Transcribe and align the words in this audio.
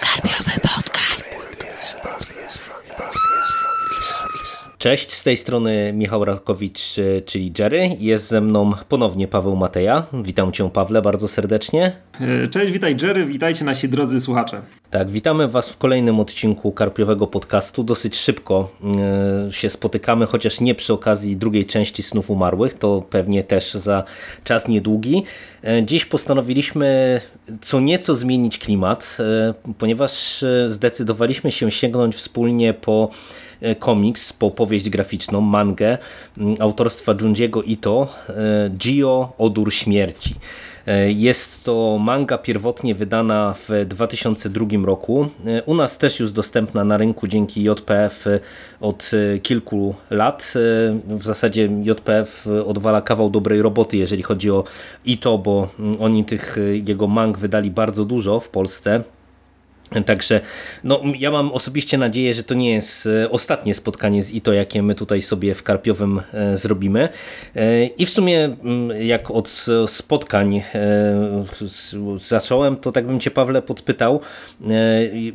Karpiowy 0.00 0.60
bok. 0.62 0.83
Cześć, 4.84 5.12
z 5.12 5.22
tej 5.22 5.36
strony 5.36 5.92
Michał 5.92 6.24
Rakowicz, 6.24 6.98
e, 6.98 7.20
czyli 7.20 7.52
Jerry. 7.58 7.90
Jest 7.98 8.28
ze 8.28 8.40
mną 8.40 8.72
ponownie 8.88 9.28
Paweł 9.28 9.56
Mateja. 9.56 10.06
Witam 10.12 10.52
Cię, 10.52 10.70
Pawle, 10.70 11.02
bardzo 11.02 11.28
serdecznie. 11.28 11.92
E, 12.20 12.48
cześć, 12.48 12.72
witaj 12.72 12.96
Jerry, 13.02 13.26
witajcie 13.26 13.64
nasi 13.64 13.88
drodzy 13.88 14.20
słuchacze. 14.20 14.62
Tak, 14.90 15.10
witamy 15.10 15.48
Was 15.48 15.68
w 15.68 15.78
kolejnym 15.78 16.20
odcinku 16.20 16.72
Karpiowego 16.72 17.26
Podcastu. 17.26 17.84
Dosyć 17.84 18.16
szybko 18.16 18.70
e, 19.48 19.52
się 19.52 19.70
spotykamy, 19.70 20.26
chociaż 20.26 20.60
nie 20.60 20.74
przy 20.74 20.92
okazji 20.92 21.36
drugiej 21.36 21.64
części 21.64 22.02
Snów 22.02 22.30
Umarłych, 22.30 22.74
to 22.74 23.02
pewnie 23.10 23.44
też 23.44 23.74
za 23.74 24.04
czas 24.44 24.68
niedługi. 24.68 25.24
Dziś 25.82 26.04
postanowiliśmy 26.04 27.20
co 27.62 27.80
nieco 27.80 28.14
zmienić 28.14 28.58
klimat, 28.58 29.18
ponieważ 29.78 30.44
zdecydowaliśmy 30.66 31.52
się 31.52 31.70
sięgnąć 31.70 32.16
wspólnie 32.16 32.74
po 32.74 33.10
E, 33.53 33.53
komiks, 33.78 34.32
po 34.32 34.50
powieść 34.50 34.90
graficzną, 34.90 35.40
mangę 35.40 35.98
mm, 36.38 36.56
autorstwa 36.60 37.14
Junjiego 37.20 37.62
Ito, 37.62 38.14
e, 38.28 38.70
Gio 38.70 39.32
Odór 39.38 39.72
Śmierci. 39.72 40.34
E, 40.86 41.12
jest 41.12 41.64
to 41.64 41.98
manga 42.00 42.38
pierwotnie 42.38 42.94
wydana 42.94 43.54
w 43.68 43.86
2002 43.86 44.66
roku. 44.84 45.28
U 45.66 45.74
nas 45.74 45.98
też 45.98 46.20
już 46.20 46.32
dostępna 46.32 46.84
na 46.84 46.96
rynku 46.96 47.28
dzięki 47.28 47.62
JPF 47.62 48.24
od 48.80 49.10
kilku 49.42 49.94
lat. 50.10 50.54
W 51.06 51.22
zasadzie 51.22 51.68
JPF 51.82 52.46
odwala 52.66 53.00
kawał 53.00 53.30
dobrej 53.30 53.62
roboty, 53.62 53.96
jeżeli 53.96 54.22
chodzi 54.22 54.50
o 54.50 54.64
Ito, 55.04 55.38
bo 55.38 55.68
mm, 55.78 55.96
oni 56.00 56.24
tych 56.24 56.56
jego 56.86 57.06
mang 57.06 57.38
wydali 57.38 57.70
bardzo 57.70 58.04
dużo 58.04 58.40
w 58.40 58.48
Polsce. 58.48 59.04
Także 60.02 60.40
no, 60.84 61.02
ja 61.18 61.30
mam 61.30 61.52
osobiście 61.52 61.98
nadzieję, 61.98 62.34
że 62.34 62.42
to 62.42 62.54
nie 62.54 62.74
jest 62.74 63.06
e, 63.06 63.30
ostatnie 63.30 63.74
spotkanie 63.74 64.24
z 64.24 64.32
Ito, 64.32 64.52
jakie 64.52 64.82
my 64.82 64.94
tutaj 64.94 65.22
sobie 65.22 65.54
w 65.54 65.62
Karpiowym 65.62 66.20
e, 66.32 66.56
zrobimy. 66.56 67.08
E, 67.56 67.86
I 67.86 68.06
w 68.06 68.10
sumie 68.10 68.56
jak 69.00 69.30
od 69.30 69.66
spotkań 69.86 70.62
zacząłem, 72.20 72.76
to 72.76 72.92
tak 72.92 73.06
bym 73.06 73.20
Cię 73.20 73.30
Pawle 73.30 73.62
podpytał, 73.62 74.20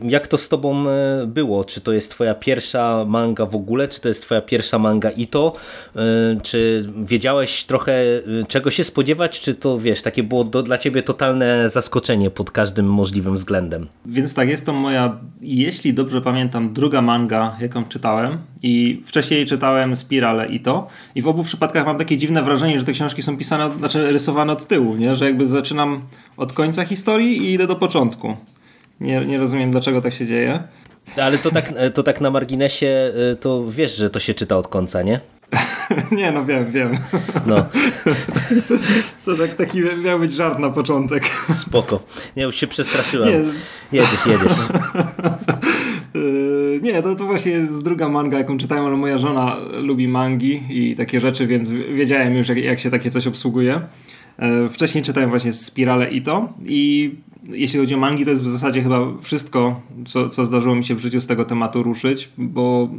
jak 0.04 0.28
to 0.28 0.38
z 0.38 0.50
Tobą 0.50 0.86
było? 1.28 1.66
Czy 1.66 1.82
to 1.82 1.94
jest 1.94 2.12
Twoja 2.12 2.36
pierwsza 2.36 3.06
manga 3.06 3.46
w 3.46 3.56
ogóle? 3.56 3.88
Czy 3.88 4.02
to 4.02 4.08
jest 4.08 4.22
Twoja 4.22 4.42
pierwsza 4.42 4.80
manga 4.80 5.10
Ito? 5.10 5.54
Czy 6.44 6.90
wiedziałeś 7.06 7.64
trochę 7.64 8.04
czego 8.48 8.72
się 8.72 8.84
spodziewać? 8.84 9.40
Czy 9.40 9.54
to 9.54 9.80
wiesz, 9.80 10.02
takie 10.02 10.24
było 10.24 10.44
do, 10.44 10.64
dla 10.64 10.78
Ciebie 10.78 11.04
totalne 11.04 11.70
zaskoczenie 11.70 12.30
pod 12.30 12.52
każdym 12.52 12.86
możliwym 12.86 13.36
względem? 13.36 13.88
Więc 14.06 14.34
tak, 14.34 14.49
jest 14.50 14.66
to 14.66 14.74
moja, 14.74 15.20
jeśli 15.42 15.94
dobrze 15.94 16.22
pamiętam, 16.22 16.74
druga 16.74 17.02
manga, 17.02 17.56
jaką 17.62 17.86
czytałem. 17.86 18.38
I 18.64 19.04
wcześniej 19.06 19.46
czytałem 19.46 19.96
Spirale 19.96 20.48
i 20.48 20.60
to. 20.60 20.88
I 21.16 21.22
w 21.22 21.28
obu 21.28 21.44
przypadkach 21.44 21.86
mam 21.86 21.98
takie 21.98 22.18
dziwne 22.18 22.44
wrażenie, 22.44 22.80
że 22.80 22.86
te 22.86 22.92
książki 22.92 23.22
są 23.22 23.38
pisane, 23.38 23.74
znaczy 23.74 24.12
rysowane 24.12 24.54
od 24.54 24.68
tyłu, 24.68 24.96
nie? 24.96 25.16
że 25.16 25.26
jakby 25.26 25.46
zaczynam 25.46 26.02
od 26.38 26.54
końca 26.54 26.86
historii 26.86 27.38
i 27.38 27.54
idę 27.54 27.68
do 27.68 27.76
początku. 27.76 28.36
Nie, 29.00 29.26
nie 29.26 29.38
rozumiem, 29.38 29.72
dlaczego 29.72 30.02
tak 30.02 30.14
się 30.14 30.26
dzieje. 30.26 30.64
Ale 31.18 31.38
to 31.38 31.52
tak, 31.52 31.74
to 31.94 32.04
tak 32.04 32.22
na 32.22 32.32
marginesie, 32.32 33.12
y, 33.34 33.36
to 33.36 33.72
wiesz, 33.72 33.96
że 33.96 34.10
to 34.10 34.20
się 34.20 34.34
czyta 34.34 34.58
od 34.58 34.68
końca, 34.68 35.02
nie? 35.02 35.20
nie, 36.18 36.32
no 36.32 36.46
wiem, 36.46 36.72
wiem. 36.72 36.92
No. 37.48 37.56
to 39.26 39.38
tak, 39.38 39.56
taki 39.56 39.82
miał 40.04 40.20
być 40.20 40.32
żart 40.32 40.60
na 40.60 40.70
początek. 40.70 41.24
Spoko. 41.54 42.00
Nie, 42.38 42.44
już 42.44 42.56
się 42.56 42.68
przestraszyłem. 42.68 43.30
Nie. 43.30 44.00
Jedziesz, 44.00 44.26
jedziesz. 44.26 44.58
Nie, 46.82 47.02
to, 47.02 47.16
to 47.16 47.26
właśnie 47.26 47.52
jest 47.52 47.84
druga 47.84 48.10
manga, 48.10 48.38
jaką 48.38 48.58
czytałem, 48.58 48.86
ale 48.86 48.98
moja 48.98 49.18
żona 49.18 49.58
lubi 49.74 50.08
mangi 50.08 50.62
i 50.70 50.96
takie 50.96 51.20
rzeczy, 51.20 51.48
więc 51.48 51.72
wiedziałem 51.72 52.36
już, 52.36 52.50
jak, 52.50 52.58
jak 52.58 52.80
się 52.80 52.92
takie 52.92 53.12
coś 53.12 53.28
obsługuje. 53.28 53.82
Yy, 54.40 54.70
wcześniej 54.70 55.04
czytałem 55.04 55.30
właśnie 55.30 55.54
Spirale 55.54 56.12
i 56.12 56.22
to 56.22 56.54
i 56.66 57.12
jeśli 57.44 57.80
chodzi 57.80 57.96
o 57.96 57.98
mangi, 57.98 58.26
to 58.26 58.32
jest 58.32 58.44
w 58.44 58.50
zasadzie 58.50 58.82
chyba 58.82 59.00
wszystko, 59.22 59.82
co, 60.06 60.30
co 60.30 60.46
zdarzyło 60.46 60.76
mi 60.76 60.86
się 60.86 60.96
w 60.96 61.00
życiu 61.00 61.22
z 61.22 61.26
tego 61.26 61.46
tematu 61.46 61.84
ruszyć, 61.84 62.30
bo 62.38 62.90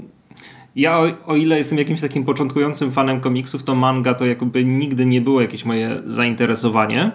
ja 0.76 0.98
o, 0.98 1.06
o, 1.26 1.36
ile 1.36 1.58
jestem 1.58 1.78
jakimś 1.78 2.00
takim 2.00 2.24
początkującym 2.24 2.90
fanem 2.90 3.20
komiksów, 3.20 3.62
to 3.62 3.74
manga 3.74 4.14
to 4.14 4.26
jakby 4.26 4.64
nigdy 4.64 5.06
nie 5.06 5.20
było 5.20 5.40
jakieś 5.40 5.64
moje 5.64 6.00
zainteresowanie. 6.06 7.12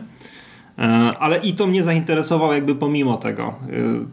E, 0.80 1.12
ale 1.20 1.38
i 1.38 1.54
to 1.54 1.68
mnie 1.68 1.84
zainteresował 1.84 2.54
jakby 2.54 2.76
pomimo 2.76 3.18
tego. 3.18 3.44
E, 3.44 3.56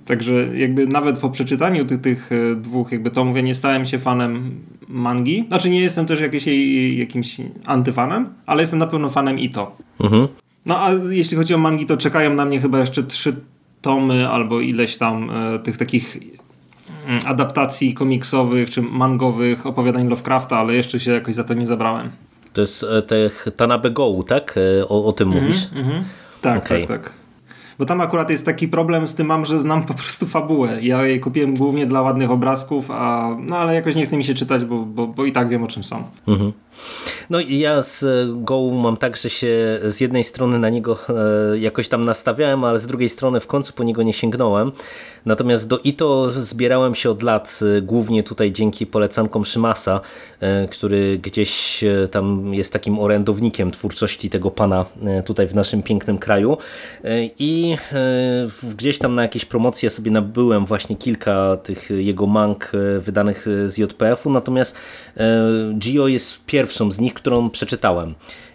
także 0.05 0.59
jakby 0.59 0.87
nawet 0.87 1.19
po 1.19 1.31
przeczytaniu 1.31 1.85
tych, 1.85 2.01
tych 2.01 2.31
e, 2.33 2.55
dwóch 2.55 2.93
jakby 2.93 3.11
tomów 3.11 3.37
ja 3.37 3.43
nie 3.43 3.55
stałem 3.55 3.87
się 3.87 3.99
fanem 3.99 4.61
mangi. 4.89 5.45
Znaczy 5.49 5.71
nie 5.71 5.81
jestem 5.81 6.07
też 6.07 6.21
jakieś, 6.21 6.47
jakimś 6.97 7.37
antyfanem, 7.67 8.29
ale 8.47 8.63
jestem 8.63 8.79
na 8.79 8.87
pewno 8.87 9.11
fanem 9.11 9.39
i 9.39 9.51
to. 9.51 9.77
Mhm. 10.01 10.29
No 10.67 10.79
a 10.79 10.91
jeśli 11.11 11.37
chodzi 11.37 11.55
o 11.55 11.59
mangi, 11.59 11.87
to 11.87 11.97
czekają 11.97 12.35
na 12.35 12.45
mnie 12.45 12.61
chyba 12.61 12.79
jeszcze 12.79 13.03
trzy 13.03 13.37
tomy 13.81 14.29
albo 14.29 14.61
ileś 14.61 14.97
tam 14.97 15.31
tych 15.63 15.77
takich 15.77 16.19
adaptacji 17.27 17.95
komiksowych 17.95 18.71
czy 18.71 18.83
mangowych 18.83 19.67
opowiadań 19.67 20.09
Lovecrafta, 20.09 20.57
ale 20.57 20.75
jeszcze 20.75 21.01
się 21.01 21.13
jakoś 21.13 21.35
za 21.35 21.45
to 21.45 21.55
nie 21.55 21.67
zabrałem. 21.67 22.11
To 22.53 22.61
jest 22.61 22.85
e, 22.85 23.03
te 23.03 23.17
Tanabe 23.57 23.91
Go, 23.91 24.23
tak? 24.29 24.55
E, 24.81 24.89
o, 24.89 25.05
o 25.05 25.13
tym 25.13 25.29
mm 25.29 25.41
-hmm, 25.41 25.43
mówisz? 25.43 25.69
Mm 25.73 25.85
-hmm. 25.85 26.03
Tak, 26.41 26.65
okay. 26.65 26.87
tak, 26.87 27.03
tak. 27.03 27.22
Bo 27.79 27.87
tam 27.87 28.01
akurat 28.01 28.31
jest 28.31 28.47
taki 28.47 28.69
problem 28.69 29.09
z 29.09 29.15
tym 29.15 29.27
mam, 29.27 29.45
że 29.45 29.59
znam 29.59 29.85
po 29.85 29.95
prostu 29.95 30.27
fabułę. 30.27 30.83
Ja 30.83 31.07
jej 31.07 31.21
kupiłem 31.21 31.55
głównie 31.55 31.87
dla 31.87 32.03
ładnych 32.03 32.31
obrazków, 32.31 32.91
a 32.91 33.37
no 33.41 33.59
ale 33.59 33.75
jakoś 33.75 33.95
nie 33.95 34.05
chce 34.05 34.17
mi 34.17 34.25
się 34.25 34.35
czytać, 34.35 34.65
bo, 34.65 34.79
bo, 34.79 35.07
bo 35.07 35.25
i 35.25 35.33
tak 35.33 35.49
wiem 35.49 35.65
o 35.65 35.67
czym 35.67 35.85
są. 35.85 36.05
Mhm. 36.29 36.53
No 37.31 37.41
i 37.41 37.59
ja 37.59 37.83
z 37.83 38.05
Go 38.45 38.71
mam 38.71 38.97
tak, 38.97 39.17
że 39.17 39.31
się 39.31 39.81
z 39.85 40.01
jednej 40.01 40.25
strony 40.25 40.59
na 40.59 40.69
niego 40.69 40.99
e, 41.53 41.59
jakoś 41.59 41.89
tam 41.89 42.05
nastawiałem, 42.05 42.65
ale 42.65 42.79
z 42.79 42.87
drugiej 42.87 43.09
strony 43.09 43.41
w 43.41 43.47
końcu 43.47 43.73
po 43.73 43.85
niego 43.85 44.03
nie 44.03 44.13
sięgnąłem. 44.13 44.73
Natomiast 45.27 45.69
do 45.69 45.79
Ito 45.79 46.31
zbierałem 46.31 46.95
się 46.95 47.11
od 47.11 47.23
lat, 47.23 47.61
e, 47.79 47.83
głównie 47.83 48.23
tutaj 48.23 48.53
dzięki 48.53 48.87
polecankom 48.87 49.45
Szymasa, 49.45 50.01
e, 50.41 50.69
który 50.69 51.19
gdzieś 51.19 51.85
tam 52.11 52.55
jest 52.55 52.73
takim 52.73 52.99
orędownikiem 52.99 53.71
twórczości 53.71 54.31
tego 54.31 54.51
pana 54.51 54.85
tutaj 55.25 55.47
w 55.47 55.55
naszym 55.55 55.83
pięknym 55.83 56.19
kraju. 56.19 56.57
I 57.39 57.62
gdzieś 58.77 58.99
tam 58.99 59.15
na 59.15 59.23
jakieś 59.23 59.45
promocje 59.45 59.91
sobie 59.91 60.11
nabyłem 60.11 60.67
właśnie 60.67 60.97
kilka 60.97 61.57
tych 61.57 61.91
jego 61.91 62.27
mang 62.27 62.73
wydanych 63.01 63.47
z 63.67 63.79
JPF-u, 63.79 64.31
natomiast 64.31 64.77
Gio 65.79 66.09
jest 66.09 66.45
pierwszą 66.47 66.93
z 66.93 66.99
nich, 66.99 67.15
którą 67.15 67.51
przeczytałem. 67.51 68.15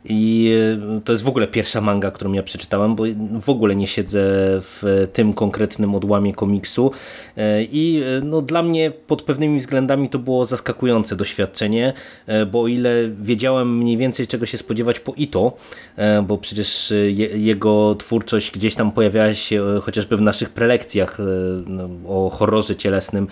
I 0.10 0.54
e, 0.98 1.02
to 1.02 1.12
jest 1.12 1.24
w 1.24 1.28
ogóle 1.28 1.48
pierwsza 1.48 1.82
manga, 1.82 2.12
którą 2.12 2.34
ja 2.34 2.44
przeczytałem, 2.44 2.96
bo 2.96 3.04
w 3.42 3.50
ogóle 3.50 3.76
nie 3.76 3.88
siedzę 3.88 4.20
w 4.62 5.08
tym 5.14 5.34
konkretnym 5.34 5.96
odłamie 5.96 6.34
komiksu. 6.34 6.92
E, 7.38 7.64
I 7.64 8.02
e, 8.04 8.26
no, 8.26 8.42
dla 8.42 8.64
mnie 8.64 8.92
pod 8.92 9.22
pewnymi 9.22 9.60
względami 9.60 10.10
to 10.10 10.20
było 10.20 10.46
zaskakujące 10.46 11.16
doświadczenie, 11.16 11.94
bo 12.52 12.62
o 12.62 12.68
ile 12.68 13.10
wiedziałem 13.18 13.78
mniej 13.78 13.98
więcej 13.98 14.28
czego 14.28 14.46
się 14.46 14.58
spodziewać 14.58 15.00
po 15.00 15.14
Ito, 15.14 15.58
bo 16.24 16.38
przecież 16.38 16.94
jego 17.36 17.96
twórczość 17.96 18.52
gdzieś 18.52 18.76
tam 18.76 18.92
pojawiała 18.92 19.34
się 19.34 19.80
chociażby 19.82 20.18
w 20.18 20.22
naszych 20.22 20.50
prelekcjach 20.50 21.18
no, 21.68 21.90
o 22.08 22.30
horrorze 22.30 22.76
cielesnym, 22.76 23.28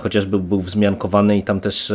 chociażby 0.00 0.38
był 0.38 0.60
wzmiankowany 0.60 1.38
i 1.38 1.42
tam 1.42 1.60
też 1.60 1.92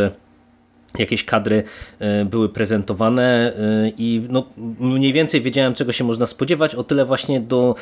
jakieś 0.97 1.23
kadry 1.25 1.63
e, 1.99 2.25
były 2.25 2.49
prezentowane 2.49 3.53
e, 3.57 3.91
i 3.97 4.21
no, 4.29 4.45
mniej 4.79 5.13
więcej 5.13 5.41
wiedziałem 5.41 5.73
czego 5.73 5.91
się 5.91 6.03
można 6.03 6.27
spodziewać, 6.27 6.75
o 6.75 6.83
tyle 6.83 7.05
właśnie 7.05 7.39
do 7.39 7.75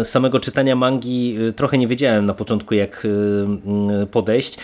e, 0.00 0.04
samego 0.04 0.40
czytania 0.40 0.76
mangi 0.76 1.38
trochę 1.56 1.78
nie 1.78 1.88
wiedziałem 1.88 2.26
na 2.26 2.34
początku 2.34 2.74
jak 2.74 3.06
podejść. 4.10 4.58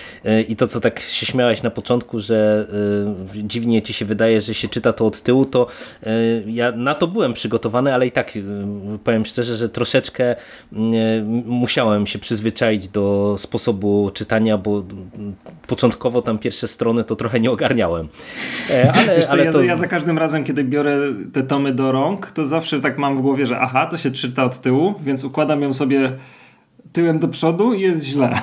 I 0.49 0.57
to 0.57 0.67
co 0.67 0.81
tak 0.81 1.01
się 1.01 1.27
śmiałeś 1.27 1.63
na 1.63 1.71
początku, 1.71 2.21
że 2.21 2.67
dziwnie 3.35 3.83
ci 3.83 3.93
się 3.93 4.05
wydaje, 4.05 4.41
że 4.41 4.55
się 4.55 4.69
czyta 4.69 4.93
to 4.93 5.07
od 5.07 5.21
tyłu, 5.21 5.45
to 5.45 5.67
ja 6.47 6.73
na 6.73 6.95
to 6.95 7.07
byłem 7.07 7.33
przygotowany, 7.33 7.95
ale 7.95 8.07
i 8.07 8.11
tak 8.11 8.33
powiem 9.05 9.27
szczerze, 9.27 9.57
że 9.57 9.69
troszeczkę 9.69 10.37
musiałem 11.45 12.07
się 12.07 12.19
przyzwyczaić 12.19 12.89
do 12.89 13.35
sposobu 13.39 14.11
czytania, 14.15 14.59
bo 14.59 14.85
początkowo 15.67 16.23
tam 16.23 16.39
pierwsze 16.39 16.69
strony 16.69 17.05
to 17.05 17.17
trochę 17.17 17.41
nie 17.41 17.51
ogarniałem. 17.63 18.09
E, 18.71 18.93
ale, 18.97 19.23
co, 19.23 19.31
ale 19.31 19.45
ja, 19.45 19.53
to... 19.53 19.63
ja 19.63 19.77
za 19.77 19.87
każdym 19.87 20.19
razem, 20.19 20.45
kiedy 20.45 20.65
biorę 20.65 20.99
te 21.33 21.43
tomy 21.43 21.73
do 21.73 21.93
rąk, 21.93 22.31
to 22.31 22.47
zawsze 22.47 22.81
tak 22.81 22.99
mam 22.99 23.17
w 23.17 23.21
głowie, 23.21 23.47
że 23.47 23.59
aha, 23.59 23.87
to 23.87 23.99
się 23.99 24.11
czyta 24.11 24.45
od 24.45 24.61
tyłu, 24.61 24.95
więc 25.01 25.25
układam 25.25 25.63
ją 25.63 25.75
sobie 25.75 26.13
tyłem 26.93 27.19
do 27.19 27.29
przodu 27.29 27.73
i 27.73 27.81
jest 27.81 28.05
źle. 28.05 28.33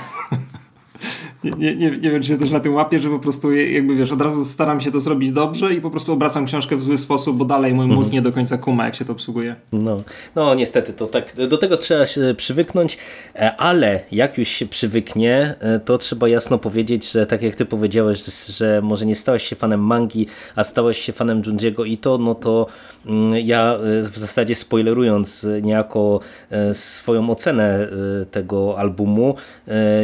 nie, 1.44 1.76
nie, 1.76 1.92
nie 1.92 2.12
wiem, 2.12 2.22
czy 2.22 2.28
się 2.28 2.38
też 2.38 2.52
na 2.52 2.60
tym 2.60 2.74
łapię, 2.74 3.00
że 3.00 3.10
po 3.10 3.20
prostu 3.20 3.54
jakby 3.54 3.96
wiesz, 3.96 4.12
od 4.12 4.22
razu 4.22 4.46
staram 4.46 4.82
się 4.82 4.92
to 4.92 5.00
zrobić 5.00 5.32
dobrze 5.32 5.74
i 5.74 5.82
po 5.82 5.92
prostu 5.92 6.14
obracam 6.14 6.46
książkę 6.46 6.76
w 6.76 6.84
zły 6.84 6.98
sposób, 6.98 7.38
bo 7.38 7.46
dalej 7.46 7.74
mój 7.74 7.88
mózg 7.88 8.12
nie 8.12 8.22
do 8.22 8.32
końca 8.32 8.58
kuma, 8.58 8.86
jak 8.86 8.96
się 8.96 9.06
to 9.06 9.12
obsługuje. 9.14 9.56
No, 9.72 10.04
no 10.36 10.56
niestety, 10.56 10.94
to 10.94 11.08
tak, 11.08 11.36
do 11.50 11.58
tego 11.58 11.78
trzeba 11.78 12.08
się 12.08 12.36
przywyknąć, 12.38 12.98
e, 13.36 13.56
ale 13.56 14.00
jak 14.12 14.38
już 14.38 14.48
się 14.48 14.66
przywyknie, 14.66 15.56
e, 15.60 15.80
to 15.80 15.98
trzeba 15.98 16.28
jasno 16.28 16.58
powiedzieć, 16.58 17.12
że 17.12 17.26
tak 17.26 17.42
jak 17.42 17.56
ty 17.56 17.66
powiedziałeś, 17.66 18.24
że 18.58 18.82
może 18.84 19.06
nie 19.06 19.16
stałeś 19.16 19.44
się 19.44 19.56
fanem 19.56 19.84
mangi, 19.84 20.28
a 20.56 20.64
stałeś 20.64 20.98
się 20.98 21.14
fanem 21.14 21.42
Junjiego 21.46 21.86
i 21.86 21.98
to, 21.98 22.18
no 22.18 22.36
to 22.36 22.68
mm, 23.06 23.46
ja 23.46 23.76
e, 23.76 24.04
w 24.04 24.18
zasadzie 24.18 24.56
spoilerując 24.56 25.48
niejako 25.62 26.20
swoją 26.74 27.30
ocenę 27.30 27.88
tego 28.32 28.80
albumu, 28.80 29.36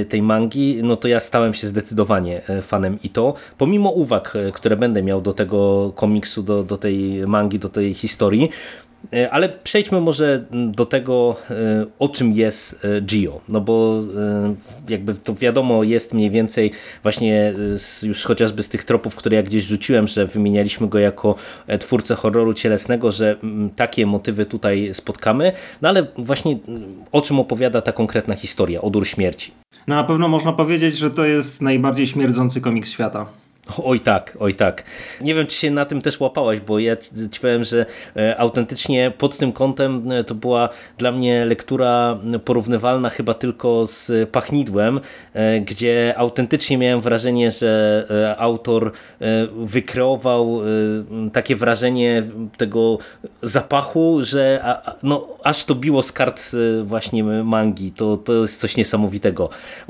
tej 0.09 0.21
mangi, 0.21 0.79
no 0.83 0.95
to 0.95 1.07
ja 1.07 1.19
stałem 1.25 1.53
się 1.53 1.67
zdecydowanie 1.67 2.41
fanem 2.61 2.97
i 3.03 3.09
to, 3.09 3.33
pomimo 3.57 3.89
uwag, 3.89 4.33
które 4.53 4.77
będę 4.77 5.03
miał 5.03 5.21
do 5.21 5.33
tego 5.33 5.91
komiksu, 5.95 6.43
do, 6.43 6.63
do 6.63 6.77
tej 6.77 7.27
mangi, 7.27 7.59
do 7.59 7.69
tej 7.69 7.93
historii, 7.93 8.49
E, 8.84 8.84
ale 9.31 9.49
przejdźmy 9.49 10.01
może 10.01 10.45
do 10.51 10.85
tego, 10.85 11.35
e, 11.49 11.85
o 11.99 12.09
czym 12.09 12.33
jest 12.33 12.85
e, 12.85 13.01
Gio. 13.01 13.41
No 13.49 13.61
bo 13.61 14.03
jakby 14.89 15.13
to 15.13 15.33
wiadomo 15.33 15.83
jest 15.83 16.13
mniej 16.13 16.29
więcej 16.29 16.71
właśnie 17.03 17.53
już 18.03 18.23
chociażby 18.23 18.63
z 18.63 18.69
tych 18.69 18.83
tropów, 18.83 19.15
które 19.15 19.35
ja 19.35 19.43
gdzieś 19.43 19.63
rzuciłem, 19.63 20.07
że 20.07 20.25
wymienialiśmy 20.25 20.87
go 20.87 20.99
jako 20.99 21.35
twórcę 21.79 22.15
horroru 22.15 22.53
cielesnego, 22.53 23.11
że 23.11 23.35
takie 23.75 24.05
motywy 24.05 24.45
tutaj 24.45 24.89
spotkamy. 24.93 25.51
No 25.81 25.89
ale 25.89 26.07
właśnie 26.17 26.57
o 27.11 27.21
czym 27.21 27.39
opowiada 27.39 27.81
ta 27.81 27.91
konkretna 27.91 28.35
historia, 28.35 28.81
Odór 28.81 29.07
Śmierci? 29.07 29.51
No 29.87 29.95
na 29.95 30.03
pewno 30.03 30.27
można 30.27 30.53
powiedzieć, 30.53 30.97
że 30.97 31.11
to 31.11 31.25
jest 31.25 31.61
najbardziej 31.61 32.07
śmierdzący 32.07 32.61
komiks 32.61 32.89
świata. 32.89 33.25
Oj 33.83 33.99
tak, 33.99 34.37
oj 34.39 34.53
tak. 34.53 34.83
Nie 35.21 35.35
wiem, 35.35 35.47
czy 35.47 35.55
się 35.55 35.71
na 35.71 35.85
tym 35.85 36.01
też 36.01 36.19
łapałaś, 36.19 36.59
bo 36.59 36.79
ja 36.79 36.95
ci 37.31 37.39
powiem, 37.41 37.63
że 37.63 37.85
e, 38.15 38.39
autentycznie 38.39 39.11
pod 39.17 39.37
tym 39.37 39.51
kątem 39.51 40.11
e, 40.11 40.23
to 40.23 40.35
była 40.35 40.69
dla 40.97 41.11
mnie 41.11 41.45
lektura 41.45 42.19
porównywalna 42.45 43.09
chyba 43.09 43.33
tylko 43.33 43.87
z 43.87 44.29
Pachnidłem, 44.29 44.99
e, 45.33 45.61
gdzie 45.61 46.13
autentycznie 46.17 46.77
miałem 46.77 47.01
wrażenie, 47.01 47.51
że 47.51 48.35
autor 48.37 48.91
wykreował 49.55 50.61
takie 51.33 51.55
wrażenie 51.55 52.23
tego 52.57 52.97
zapachu, 53.43 54.19
że 54.23 54.63
no, 55.03 55.27
aż 55.43 55.63
to 55.63 55.75
biło 55.75 56.03
z 56.03 56.11
kart 56.11 56.51
właśnie 56.83 57.23
mangi. 57.23 57.91
To, 57.91 58.17
to 58.17 58.33
jest 58.33 58.59
coś 58.59 58.77
niesamowitego, 58.77 59.49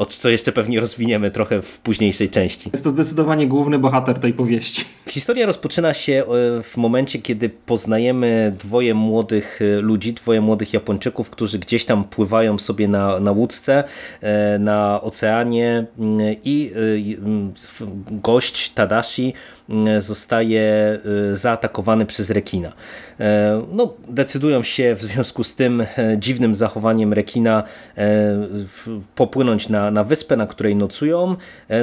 co 0.10 0.30
jeszcze 0.30 0.52
pewnie 0.52 0.80
rozwiniemy 0.80 1.32
trochę 1.32 1.62
w 1.62 1.80
późniejszej 1.80 2.30
części. 2.30 2.70
Jest 2.74 2.84
to 2.84 2.90
zdecydowanie 2.90 3.48
główny 3.48 3.65
główny 3.66 3.80
bohater 3.80 4.20
tej 4.20 4.34
powieści. 4.34 4.86
Historia 5.10 5.46
rozpoczyna 5.46 5.94
się 5.94 6.14
e, 6.14 6.24
w 6.64 6.78
momencie, 6.78 7.20
kiedy 7.20 7.50
poznajemy 7.50 8.56
dwoje 8.60 8.94
młodych 8.94 9.60
e, 9.62 9.82
ludzi, 9.82 10.14
dwoje 10.14 10.42
młodych 10.42 10.74
Japończyków, 10.74 11.30
którzy 11.30 11.60
gdzieś 11.60 11.86
tam 11.86 12.04
pływają 12.04 12.60
sobie 12.60 12.88
na, 12.88 13.20
na 13.20 13.32
łódce, 13.32 13.84
e, 14.22 14.60
na 14.60 15.02
oceanie 15.02 15.86
mm, 16.00 16.36
i 16.44 16.72
mm, 16.76 17.54
gość 18.12 18.70
Tadashi 18.70 19.34
zostaje 20.00 21.00
zaatakowany 21.34 22.06
przez 22.06 22.30
rekina. 22.30 22.72
No, 23.72 23.94
decydują 24.08 24.64
się 24.64 24.96
w 24.96 25.02
związku 25.02 25.44
z 25.44 25.56
tym 25.56 25.86
dziwnym 26.18 26.56
zachowaniem 26.56 27.14
rekina 27.14 27.64
popłynąć 29.16 29.70
na, 29.70 29.92
na 29.92 30.04
wyspę, 30.04 30.38
na 30.38 30.48
której 30.48 30.76
nocują, 30.76 31.36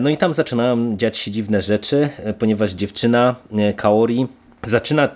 no 0.02 0.10
i 0.10 0.16
tam 0.16 0.32
zaczynają 0.32 0.96
dziać 0.96 1.16
się 1.16 1.30
dziwne 1.30 1.62
rzeczy 1.62 2.08
e, 2.18 2.34
ponieważ 2.34 2.72
dziewczyna 2.72 3.36
e, 3.52 3.72
Kaori 3.72 4.26
zaczyna 4.62 5.08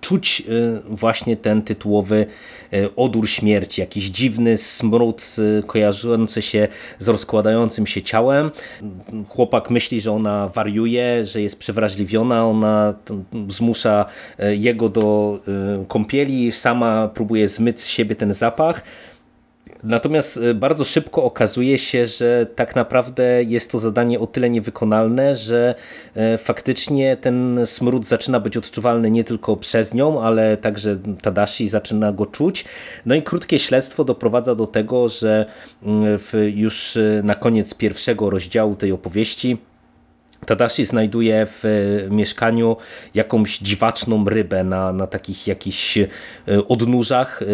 czuć 0.00 0.42
e, 0.48 0.80
właśnie 0.88 1.36
ten 1.36 1.62
tytułowy 1.62 2.26
odór 2.96 3.28
śmierci, 3.28 3.80
jakiś 3.80 4.04
dziwny 4.04 4.56
smród 4.56 5.36
kojarzący 5.66 6.42
się 6.42 6.68
z 6.98 7.08
rozkładającym 7.08 7.86
się 7.86 8.02
ciałem. 8.02 8.50
Chłopak 9.28 9.70
myśli, 9.70 10.00
że 10.00 10.12
ona 10.12 10.48
wariuje, 10.48 11.24
że 11.24 11.42
jest 11.42 11.58
przewrażliwiona, 11.58 12.46
ona 12.46 12.94
zmusza 13.48 14.06
jego 14.38 14.88
do 14.88 15.38
kąpieli, 15.88 16.52
sama 16.52 17.08
próbuje 17.08 17.48
zmyć 17.48 17.80
z 17.80 17.86
siebie 17.86 18.16
ten 18.16 18.34
zapach. 18.34 18.82
Natomiast 19.84 20.36
e, 20.36 20.54
bardzo 20.54 20.84
szybko 20.84 21.24
okazuje 21.24 21.78
się, 21.78 22.06
że 22.06 22.46
tak 22.54 22.76
naprawdę 22.76 23.42
jest 23.42 23.70
to 23.70 23.78
zadanie 23.78 24.20
o 24.20 24.26
tyle 24.26 24.50
niewykonalne, 24.50 25.36
że 25.36 25.74
e, 26.14 26.38
faktycznie 26.38 27.16
ten 27.16 27.60
smród 27.66 28.06
zaczyna 28.06 28.40
być 28.40 28.56
odczuwalny 28.56 29.10
nie 29.10 29.24
tylko 29.24 29.56
przez 29.56 29.94
nią, 29.94 30.22
ale 30.22 30.56
także 30.56 30.96
Tadashi 31.22 31.68
zaczyna 31.68 32.12
go 32.12 32.26
czuć. 32.26 32.64
No 33.06 33.14
i 33.14 33.22
krótkie 33.22 33.58
śledztwo 33.58 34.04
doprowadza 34.04 34.54
do 34.54 34.66
tego, 34.66 35.08
że 35.08 35.46
mm, 35.82 36.18
już 36.54 36.96
e, 36.96 37.20
na 37.24 37.34
koniec 37.34 37.74
pierwszego 37.74 38.30
rozdziału 38.30 38.76
tej 38.76 38.92
opowieści 38.92 39.58
Tadashi 40.46 40.84
znajduje 40.84 41.46
w 41.46 41.64
e, 41.64 42.10
mieszkaniu 42.10 42.76
jakąś 43.14 43.58
dziwaczną 43.58 44.24
rybę 44.24 44.64
na, 44.64 44.92
na 44.92 45.06
takich 45.06 45.46
jakichś 45.46 45.98
e, 45.98 46.08
odnóżach, 46.68 47.42
e, 47.42 47.46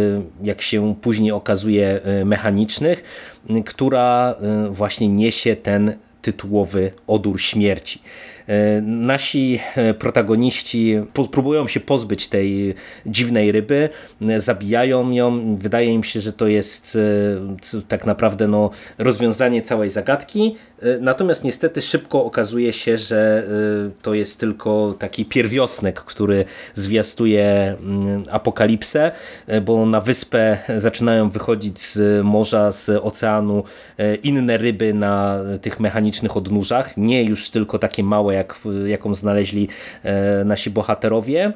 jak 0.43 0.63
się 0.63 0.95
później 1.01 1.33
okazuje 1.33 2.01
mechanicznych, 2.25 3.03
która 3.67 4.35
właśnie 4.71 5.09
niesie 5.09 5.57
ten 5.57 5.97
tytułowy 6.23 6.93
odór 7.07 7.41
śmierci. 7.41 8.03
E, 8.49 8.81
nasi 8.81 9.61
e, 9.77 9.95
protagoniści 9.95 11.01
próbują 11.31 11.69
się 11.69 11.81
pozbyć 11.81 12.29
tej 12.29 12.75
dziwnej 13.07 13.53
ryby, 13.53 13.89
e, 14.23 14.41
zabijają 14.41 15.11
ją. 15.11 15.57
Wydaje 15.57 15.93
im 15.93 16.05
się, 16.05 16.21
że 16.21 16.33
to 16.33 16.47
jest 16.47 16.99
tak 17.89 18.07
naprawdę 18.07 18.49
no, 18.49 18.71
rozwiązanie 18.99 19.63
całej 19.63 19.91
zagadki. 19.91 20.57
Natomiast 21.01 21.45
niestety 21.45 21.83
szybko 21.83 22.25
okazuje 22.25 22.73
się, 22.73 22.99
że 22.99 23.47
to 24.03 24.15
jest 24.15 24.41
tylko 24.41 24.95
taki 24.99 25.25
pierwiosnek, 25.25 26.01
który 26.01 26.45
zwiastuje 26.75 27.77
mm, 27.81 28.25
apokalipsę, 28.31 29.13
bo 29.63 29.87
na 29.87 30.01
wyspę 30.01 30.59
zaczynają 30.77 31.31
wychodzić 31.31 31.81
z 31.81 32.25
morza, 32.25 32.73
z 32.73 32.89
oceanu 32.89 33.65
inne 34.23 34.57
ryby 34.57 34.95
na 34.95 35.39
tych 35.63 35.81
mechanicznych 35.81 36.37
odnóżach. 36.37 36.97
Nie 36.97 37.25
już 37.25 37.51
tylko 37.51 37.79
takie 37.79 38.05
małe 38.05 38.30
jak, 38.33 38.61
jaką 38.87 39.15
znaleźli 39.15 39.69
e, 40.03 40.45
nasi 40.45 40.71
bohaterowie. 40.71 41.53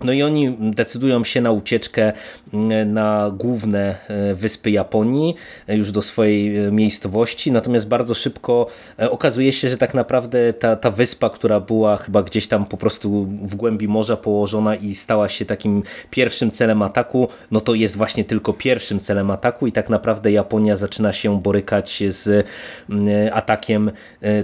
No 0.00 0.12
i 0.12 0.22
oni 0.22 0.56
decydują 0.60 1.24
się 1.24 1.40
na 1.40 1.50
ucieczkę 1.50 2.12
mm, 2.54 2.92
na 2.92 3.32
główne 3.38 3.94
e, 4.08 4.34
wyspy 4.34 4.70
Japonii, 4.70 5.34
e, 5.68 5.76
już 5.76 5.92
do 5.92 6.02
swojej 6.02 6.72
miejscowości, 6.72 7.52
natomiast 7.52 7.88
bardzo 7.88 8.14
szybko 8.14 8.66
okazuje 9.10 9.52
się, 9.52 9.68
że 9.68 9.76
tak 9.76 9.94
naprawdę 9.94 10.52
ta, 10.52 10.76
ta 10.76 10.90
wyspa, 10.90 11.30
która 11.30 11.60
była 11.60 11.96
chyba 11.96 12.22
gdzieś 12.22 12.46
tam 12.46 12.66
po 12.66 12.76
prostu 12.76 13.28
w 13.42 13.54
głębi 13.54 13.88
morza 13.88 14.16
położona 14.16 14.76
i 14.76 14.94
stała 14.94 15.28
się 15.28 15.44
takim 15.44 15.82
pierwszym 16.10 16.50
celem 16.50 16.82
ataku, 16.82 17.28
no 17.50 17.60
to 17.60 17.74
jest 17.74 17.96
właśnie 17.96 18.24
tylko 18.24 18.52
pierwszym 18.52 19.00
celem 19.00 19.30
ataku 19.30 19.66
i 19.66 19.72
tak 19.72 19.90
naprawdę 19.90 20.32
Japonia 20.32 20.76
zaczyna 20.76 21.12
się 21.12 21.40
borykać 21.42 22.02
z 22.08 22.46
mm, 22.90 23.30
atakiem 23.32 23.90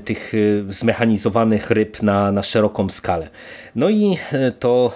tych 0.04 0.32
zmechanizowanych 0.68 1.70
ryb 1.70 2.02
na, 2.02 2.32
na 2.32 2.42
szeroką 2.42 2.90
skalę. 2.90 3.28
No 3.74 3.90
i 3.90 4.16
to 4.58 4.92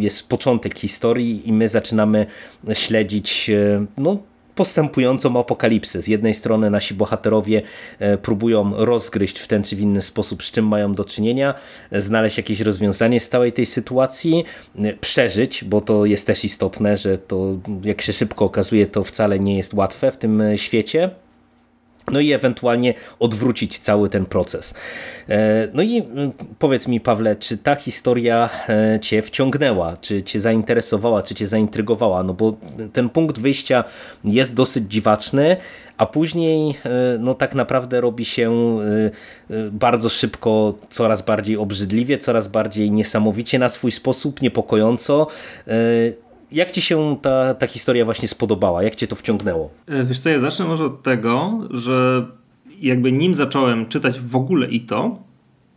jest 0.00 0.28
początek 0.28 0.78
historii 0.78 1.48
i 1.48 1.52
my 1.52 1.68
zaczynamy 1.68 2.26
śledzić 2.72 3.50
no, 3.98 4.18
postępującą 4.54 5.40
apokalipsę. 5.40 6.02
Z 6.02 6.08
jednej 6.08 6.34
strony 6.34 6.70
nasi 6.70 6.94
bohaterowie 6.94 7.62
e, 7.98 8.18
próbują 8.18 8.72
rozgryźć 8.76 9.38
w 9.38 9.48
ten 9.48 9.62
czy 9.62 9.76
w 9.76 9.80
inny 9.80 10.02
sposób, 10.02 10.42
z 10.42 10.50
czym 10.50 10.68
mają 10.68 10.92
do 10.94 11.04
czynienia, 11.04 11.54
e, 11.90 12.02
znaleźć 12.02 12.36
jakieś 12.36 12.60
rozwiązanie 12.60 13.20
z 13.20 13.28
całej 13.28 13.52
tej 13.52 13.66
sytuacji, 13.66 14.44
e, 14.78 14.92
przeżyć, 14.92 15.64
bo 15.64 15.80
to 15.80 16.06
jest 16.06 16.26
też 16.26 16.44
istotne, 16.44 16.96
że 16.96 17.18
to 17.18 17.58
jak 17.84 18.02
się 18.02 18.12
szybko 18.12 18.44
okazuje, 18.44 18.86
to 18.86 19.04
wcale 19.04 19.38
nie 19.38 19.56
jest 19.56 19.74
łatwe 19.74 20.12
w 20.12 20.16
tym 20.16 20.42
świecie. 20.56 21.10
No 22.10 22.20
i 22.20 22.32
ewentualnie 22.32 22.94
odwrócić 23.18 23.78
cały 23.78 24.08
ten 24.08 24.26
proces. 24.26 24.74
E, 25.28 25.68
no 25.74 25.82
i 25.82 25.98
mm, 25.98 26.32
powiedz 26.58 26.88
mi, 26.88 27.00
Pawle, 27.00 27.36
czy 27.36 27.58
ta 27.58 27.74
historia 27.74 28.50
e, 28.68 29.00
Cię 29.00 29.22
wciągnęła, 29.22 29.96
czy 29.96 30.22
Cię 30.22 30.40
zainteresowała, 30.40 31.22
czy 31.22 31.34
Cię 31.34 31.46
zaintrygowała? 31.46 32.22
No 32.22 32.34
bo 32.34 32.56
ten 32.92 33.08
punkt 33.08 33.38
wyjścia 33.38 33.84
jest 34.24 34.54
dosyć 34.54 34.84
dziwaczny, 34.92 35.56
a 35.98 36.06
później 36.06 36.70
e, 36.84 37.18
no 37.18 37.34
tak 37.34 37.54
naprawdę 37.54 38.00
robi 38.00 38.24
się 38.24 38.52
bardzo 39.70 40.08
szybko 40.08 40.74
coraz 40.90 41.22
bardziej 41.22 41.56
obrzydliwie, 41.56 42.18
coraz 42.18 42.48
bardziej 42.48 42.90
niesamowicie 42.90 43.58
na 43.58 43.68
swój 43.68 43.92
sposób, 43.92 44.42
niepokojąco 44.42 45.26
jak 46.52 46.70
ci 46.70 46.82
się 46.82 47.16
ta, 47.22 47.54
ta 47.54 47.66
historia 47.66 48.04
właśnie 48.04 48.28
spodobała? 48.28 48.82
Jak 48.82 48.94
cię 48.94 49.06
to 49.06 49.16
wciągnęło? 49.16 49.70
E, 49.86 50.04
wiesz 50.04 50.20
co, 50.20 50.30
ja 50.30 50.38
zacznę 50.38 50.64
może 50.64 50.84
od 50.84 51.02
tego, 51.02 51.58
że 51.70 52.26
jakby 52.80 53.12
nim 53.12 53.34
zacząłem 53.34 53.86
czytać 53.86 54.20
w 54.20 54.36
ogóle 54.36 54.66
Ito, 54.66 55.18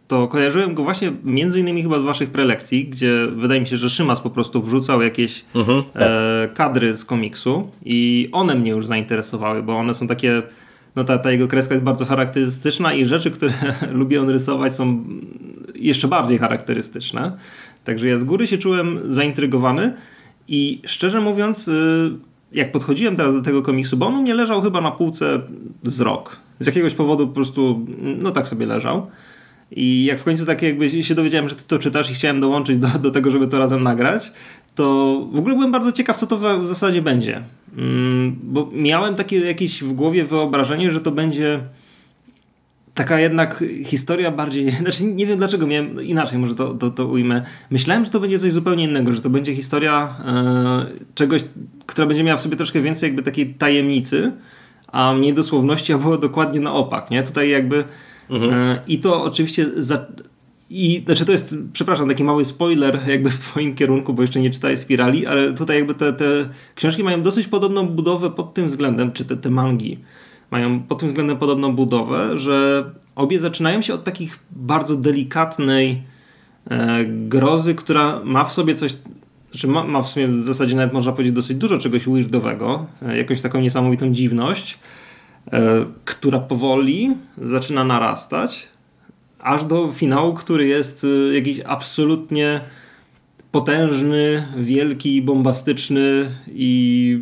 to 0.07 0.27
kojarzyłem 0.27 0.73
go 0.73 0.83
właśnie 0.83 1.11
między 1.23 1.59
innymi 1.59 1.83
chyba 1.83 1.99
z 1.99 2.01
waszych 2.01 2.29
prelekcji, 2.29 2.85
gdzie 2.85 3.27
wydaje 3.27 3.61
mi 3.61 3.67
się, 3.67 3.77
że 3.77 3.89
Szymas 3.89 4.21
po 4.21 4.29
prostu 4.29 4.61
wrzucał 4.61 5.01
jakieś 5.01 5.45
mhm, 5.55 5.83
tak. 5.93 6.01
e, 6.01 6.49
kadry 6.53 6.97
z 6.97 7.05
komiksu 7.05 7.69
i 7.85 8.29
one 8.31 8.55
mnie 8.55 8.71
już 8.71 8.85
zainteresowały, 8.85 9.63
bo 9.63 9.77
one 9.77 9.93
są 9.93 10.07
takie 10.07 10.41
no 10.95 11.03
ta, 11.03 11.17
ta 11.17 11.31
jego 11.31 11.47
kreska 11.47 11.73
jest 11.73 11.83
bardzo 11.83 12.05
charakterystyczna 12.05 12.93
i 12.93 13.05
rzeczy, 13.05 13.31
które 13.31 13.53
lubi 13.91 14.17
on 14.17 14.29
rysować 14.29 14.75
są 14.75 15.03
jeszcze 15.75 16.07
bardziej 16.07 16.37
charakterystyczne. 16.37 17.37
Także 17.83 18.07
ja 18.07 18.17
z 18.17 18.23
góry 18.23 18.47
się 18.47 18.57
czułem 18.57 18.99
zaintrygowany 19.05 19.93
i 20.47 20.81
szczerze 20.85 21.21
mówiąc, 21.21 21.67
y, 21.67 22.11
jak 22.51 22.71
podchodziłem 22.71 23.15
teraz 23.15 23.33
do 23.33 23.41
tego 23.41 23.61
komiksu, 23.61 23.97
bo 23.97 24.07
on 24.07 24.21
mnie 24.21 24.33
leżał 24.33 24.61
chyba 24.61 24.81
na 24.81 24.91
półce 24.91 25.41
z 25.83 26.01
rok. 26.01 26.37
Z 26.59 26.65
jakiegoś 26.65 26.93
powodu 26.93 27.27
po 27.27 27.33
prostu, 27.33 27.85
no 28.21 28.31
tak 28.31 28.47
sobie 28.47 28.65
leżał. 28.65 29.07
I 29.71 30.05
jak 30.05 30.19
w 30.19 30.23
końcu 30.23 30.45
tak 30.45 30.61
jakby 30.61 31.03
się 31.03 31.15
dowiedziałem, 31.15 31.49
że 31.49 31.55
ty 31.55 31.63
to 31.67 31.79
czytasz 31.79 32.11
i 32.11 32.13
chciałem 32.13 32.41
dołączyć 32.41 32.77
do, 32.77 32.87
do 32.87 33.11
tego, 33.11 33.29
żeby 33.29 33.47
to 33.47 33.59
razem 33.59 33.81
nagrać, 33.81 34.31
to 34.75 34.83
w 35.31 35.39
ogóle 35.39 35.55
byłem 35.55 35.71
bardzo 35.71 35.91
ciekaw, 35.91 36.17
co 36.17 36.27
to 36.27 36.59
w 36.59 36.67
zasadzie 36.67 37.01
będzie. 37.01 37.43
Mm, 37.77 38.39
bo 38.43 38.69
miałem 38.73 39.15
takie 39.15 39.39
jakieś 39.39 39.83
w 39.83 39.93
głowie 39.93 40.25
wyobrażenie, 40.25 40.91
że 40.91 40.99
to 40.99 41.11
będzie 41.11 41.59
taka 42.95 43.19
jednak 43.19 43.63
historia 43.83 44.31
bardziej, 44.31 44.71
znaczy 44.81 45.03
nie 45.03 45.25
wiem 45.25 45.37
dlaczego 45.37 45.67
miałem 45.67 46.03
inaczej, 46.03 46.39
może 46.39 46.55
to, 46.55 46.73
to, 46.73 46.89
to 46.89 47.07
ujmę. 47.07 47.45
Myślałem, 47.69 48.05
że 48.05 48.11
to 48.11 48.19
będzie 48.19 48.39
coś 48.39 48.51
zupełnie 48.51 48.83
innego, 48.83 49.13
że 49.13 49.21
to 49.21 49.29
będzie 49.29 49.55
historia 49.55 50.15
e, 50.25 50.85
czegoś, 51.15 51.45
która 51.85 52.07
będzie 52.07 52.23
miała 52.23 52.37
w 52.37 52.41
sobie 52.41 52.55
troszkę 52.55 52.81
więcej 52.81 53.07
jakby 53.07 53.23
takiej 53.23 53.53
tajemnicy, 53.53 54.31
a 54.91 55.13
mniej 55.13 55.33
dosłowności, 55.33 55.93
a 55.93 55.97
było 55.97 56.17
dokładnie 56.17 56.59
na 56.59 56.73
opak, 56.73 57.11
nie? 57.11 57.23
Tutaj 57.23 57.49
jakby 57.49 57.83
mhm. 58.29 58.53
e, 58.53 58.79
i 58.87 58.99
to 58.99 59.23
oczywiście 59.23 59.65
za, 59.77 60.05
i 60.69 61.03
znaczy 61.05 61.25
to 61.25 61.31
jest, 61.31 61.55
przepraszam, 61.73 62.09
taki 62.09 62.23
mały 62.23 62.45
spoiler 62.45 62.99
jakby 63.07 63.29
w 63.29 63.39
twoim 63.39 63.75
kierunku, 63.75 64.13
bo 64.13 64.21
jeszcze 64.21 64.39
nie 64.39 64.49
czytałeś 64.49 64.79
Spirali, 64.79 65.25
ale 65.25 65.53
tutaj 65.53 65.77
jakby 65.77 65.93
te, 65.93 66.13
te 66.13 66.25
książki 66.75 67.03
mają 67.03 67.21
dosyć 67.21 67.47
podobną 67.47 67.87
budowę 67.87 68.31
pod 68.31 68.53
tym 68.53 68.67
względem, 68.67 69.11
czy 69.11 69.25
te, 69.25 69.37
te 69.37 69.49
mangi 69.49 69.99
mają 70.55 70.79
pod 70.79 70.99
tym 70.99 71.07
względem 71.09 71.37
podobną 71.37 71.75
budowę, 71.75 72.37
że 72.39 72.83
obie 73.15 73.39
zaczynają 73.39 73.81
się 73.81 73.93
od 73.93 74.03
takich 74.03 74.39
bardzo 74.51 74.95
delikatnej 74.95 76.03
e, 76.69 77.05
grozy, 77.05 77.75
która 77.75 78.21
ma 78.23 78.43
w 78.45 78.53
sobie 78.53 78.75
coś, 78.75 78.97
znaczy 79.51 79.67
ma, 79.67 79.83
ma 79.83 80.01
w 80.01 80.09
sumie 80.09 80.27
w 80.27 80.43
zasadzie 80.43 80.75
nawet 80.75 80.93
można 80.93 81.11
powiedzieć 81.11 81.33
dosyć 81.33 81.57
dużo 81.57 81.77
czegoś 81.77 82.05
weirdowego, 82.07 82.85
e, 83.01 83.17
jakąś 83.17 83.41
taką 83.41 83.61
niesamowitą 83.61 84.13
dziwność, 84.13 84.79
e, 85.51 85.85
która 86.05 86.39
powoli 86.39 87.17
zaczyna 87.37 87.83
narastać, 87.83 88.67
aż 89.39 89.63
do 89.63 89.91
finału, 89.91 90.33
który 90.33 90.67
jest 90.67 91.03
e, 91.03 91.33
jakiś 91.33 91.59
absolutnie 91.65 92.61
potężny, 93.51 94.47
wielki, 94.57 95.21
bombastyczny 95.21 96.29
i 96.47 97.19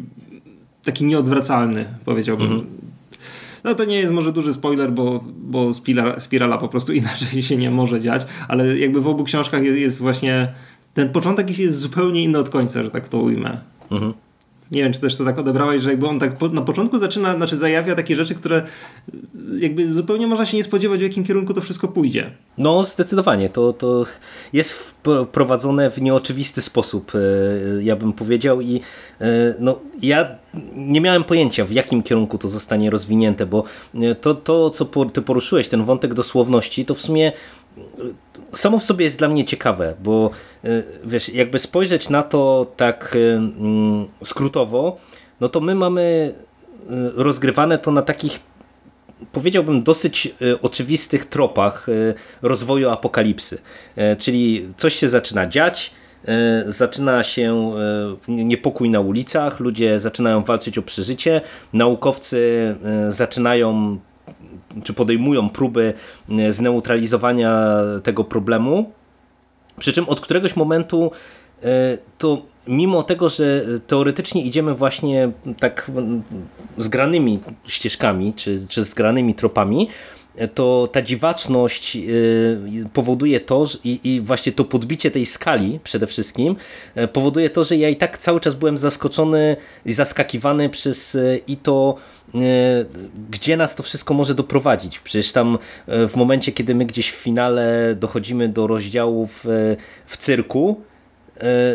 taki 0.84 1.06
nieodwracalny, 1.06 1.86
powiedziałbym. 2.06 2.52
Mhm. 2.52 2.83
No 3.64 3.76
to 3.76 3.86
nie 3.86 4.00
jest 4.00 4.14
może 4.14 4.32
duży 4.32 4.54
spoiler, 4.54 4.92
bo, 4.92 5.24
bo 5.26 5.74
spirala, 5.74 6.20
spirala 6.20 6.58
po 6.58 6.68
prostu 6.68 6.94
inaczej 7.04 7.42
się 7.42 7.58
nie 7.58 7.72
może 7.72 8.00
dziać, 8.00 8.26
ale 8.48 8.80
jakby 8.80 9.02
w 9.02 9.08
obu 9.08 9.24
książkach 9.24 9.64
jest, 9.64 10.00
właśnie 10.00 10.54
ten 10.94 11.10
początek 11.10 11.60
jest 11.60 11.80
zupełnie 11.80 12.24
inny 12.24 12.38
od 12.38 12.50
końca, 12.50 12.84
że 12.84 12.90
tak 12.90 13.10
to 13.10 13.18
ujmę. 13.18 13.62
Mhm 13.92 14.14
nie 14.74 14.84
wiem, 14.84 14.94
czy 14.94 15.00
też 15.00 15.16
to 15.16 15.26
tak 15.26 15.40
odebrałeś, 15.40 15.82
że 15.82 15.90
jakby 15.90 16.08
on 16.08 16.20
tak 16.20 16.38
po, 16.38 16.48
na 16.48 16.62
początku 16.62 16.98
zaczyna, 16.98 17.36
znaczy 17.36 17.58
zajawia 17.58 17.96
takie 17.96 18.16
rzeczy, 18.16 18.36
które 18.36 18.62
jakby 19.60 19.94
zupełnie 19.94 20.28
można 20.28 20.46
się 20.46 20.58
nie 20.58 20.64
spodziewać, 20.64 21.00
w 21.00 21.04
jakim 21.04 21.24
kierunku 21.24 21.54
to 21.54 21.62
wszystko 21.62 21.88
pójdzie. 21.88 22.32
No, 22.58 22.84
zdecydowanie. 22.84 23.50
To, 23.50 23.74
to 23.74 24.06
jest 24.54 24.74
wprowadzone 24.74 25.92
w 25.92 26.02
nieoczywisty 26.02 26.62
sposób, 26.62 27.12
e, 27.16 27.84
ja 27.84 27.96
bym 27.96 28.14
powiedział 28.14 28.62
i 28.62 28.80
e, 29.22 29.54
no, 29.60 29.80
ja 30.02 30.36
nie 30.76 31.02
miałem 31.02 31.24
pojęcia, 31.24 31.66
w 31.66 31.72
jakim 31.72 32.04
kierunku 32.04 32.38
to 32.38 32.48
zostanie 32.48 32.90
rozwinięte, 32.90 33.46
bo 33.46 33.64
to, 34.22 34.36
to 34.36 34.70
co 34.70 34.86
ty 34.86 35.22
poruszyłeś, 35.22 35.68
ten 35.68 35.84
wątek 35.84 36.14
dosłowności, 36.14 36.86
to 36.86 36.96
w 36.96 37.02
sumie 37.02 37.32
samo 38.54 38.80
w 38.80 38.84
sobie 38.84 39.06
jest 39.06 39.18
dla 39.18 39.28
mnie 39.28 39.46
ciekawe, 39.46 39.96
bo 40.04 40.30
y, 40.66 40.84
wiesz, 41.06 41.30
jakby 41.30 41.60
spojrzeć 41.60 42.10
na 42.10 42.24
to 42.24 42.72
tak 42.78 43.16
y, 43.16 43.20
mm, 43.20 44.08
skrótowo, 44.24 44.98
no 45.42 45.50
to 45.50 45.62
my 45.62 45.76
mamy 45.76 46.34
y, 46.84 47.12
rozgrywane 47.16 47.78
to 47.78 47.92
na 47.92 48.02
takich 48.02 48.40
powiedziałbym 49.32 49.84
dosyć 49.84 50.36
oczywistych 50.62 51.26
tropach 51.26 51.88
rozwoju 52.42 52.90
apokalipsy. 52.90 53.58
Czyli 54.18 54.68
coś 54.78 54.96
się 54.96 55.10
zaczyna 55.10 55.48
dziać, 55.48 55.94
zaczyna 56.68 57.24
się 57.24 57.72
niepokój 58.28 58.90
na 58.90 59.00
ulicach, 59.00 59.60
ludzie 59.60 60.00
zaczynają 60.00 60.44
walczyć 60.44 60.78
o 60.78 60.82
przeżycie, 60.82 61.42
naukowcy 61.74 62.76
zaczynają 63.10 64.00
czy 64.84 64.94
podejmują 64.94 65.50
próby 65.50 65.94
e, 66.30 66.52
zneutralizowania 66.52 67.78
tego 68.04 68.24
problemu. 68.24 68.92
Przy 69.80 69.94
czym 69.94 70.10
od 70.10 70.22
któregoś 70.22 70.56
momentu 70.56 71.12
e, 71.64 71.98
to 72.18 72.42
mimo 72.68 73.04
tego, 73.04 73.30
że 73.30 73.66
teoretycznie 73.88 74.44
idziemy 74.44 74.76
właśnie 74.76 75.32
tak 75.60 75.92
zgranymi 76.78 77.40
ścieżkami, 77.68 78.34
czy, 78.34 78.68
czy 78.68 78.84
zgranymi 78.84 79.34
tropami, 79.34 79.90
to 80.54 80.90
ta 80.92 81.02
dziwaczność 81.02 81.96
y, 81.96 82.60
powoduje 82.94 83.40
to, 83.40 83.66
i, 83.84 84.00
i, 84.04 84.22
właśnie 84.22 84.52
to 84.52 84.66
podbicie 84.66 85.12
tej 85.12 85.26
skali 85.26 85.80
przede 85.84 86.08
wszystkim 86.08 86.56
y, 86.98 87.08
powoduje 87.08 87.50
to, 87.50 87.64
że 87.64 87.78
ja 87.78 87.90
i 87.90 87.96
tak 87.96 88.18
cały 88.18 88.40
czas 88.40 88.56
byłem 88.56 88.78
zaskoczony 88.78 89.56
i 89.86 89.94
zaskakiwany 89.94 90.70
przez 90.70 91.16
y, 91.16 91.42
i 91.48 91.58
to, 91.58 91.96
gdzie 93.30 93.58
nas 93.58 93.76
to 93.76 93.84
wszystko 93.84 94.14
może 94.14 94.36
doprowadzić. 94.36 95.00
Przecież 95.00 95.32
tam 95.32 95.58
w 95.88 96.12
momencie, 96.16 96.52
kiedy 96.52 96.76
my 96.76 96.86
gdzieś 96.86 97.12
w 97.12 97.16
finale 97.16 97.96
dochodzimy 98.00 98.50
do 98.50 98.68
rozdziałów 98.68 99.46
w 100.06 100.18
cyrku, 100.18 100.82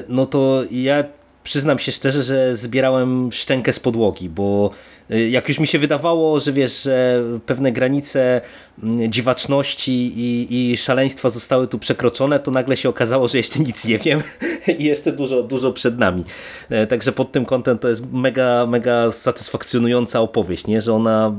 no 0.09 0.27
to 0.27 0.63
ja 0.71 1.05
przyznam 1.49 1.79
się 1.79 1.93
szczerze, 1.93 2.23
że 2.23 2.57
zbierałem 2.57 3.33
szczękę 3.33 3.73
z 3.73 3.81
podłogi, 3.81 4.29
bo 4.29 4.71
y, 5.11 5.29
jak 5.29 5.49
już 5.49 5.59
mi 5.59 5.67
się 5.67 5.79
wydawało, 5.79 6.41
że 6.41 6.53
wiesz, 6.53 6.83
że 6.83 7.25
pewne 7.47 7.73
granice 7.73 8.41
mm, 8.83 9.13
dziwaczności 9.13 9.93
i, 9.93 10.71
i 10.73 10.77
szaleństwa 10.77 11.31
zostały 11.31 11.69
tu 11.69 11.79
przekroczone, 11.79 12.39
to 12.39 12.51
nagle 12.51 12.77
się 12.77 12.89
okazało, 12.89 13.29
że 13.29 13.39
jeszcze 13.39 13.59
nic 13.59 13.85
nie 13.85 13.99
wiem 13.99 14.23
i 14.79 14.85
jeszcze 14.85 15.13
dużo, 15.13 15.43
dużo 15.43 15.73
przed 15.73 15.99
nami. 15.99 16.25
E, 16.71 16.87
także 16.87 17.13
pod 17.13 17.33
tym 17.33 17.45
kątem 17.45 17.79
to 17.79 17.89
jest 17.89 18.13
mega, 18.13 18.67
mega 18.67 19.11
satysfakcjonująca 19.11 20.21
opowieść, 20.21 20.67
nie? 20.67 20.81
że 20.81 20.95
ona 20.95 21.35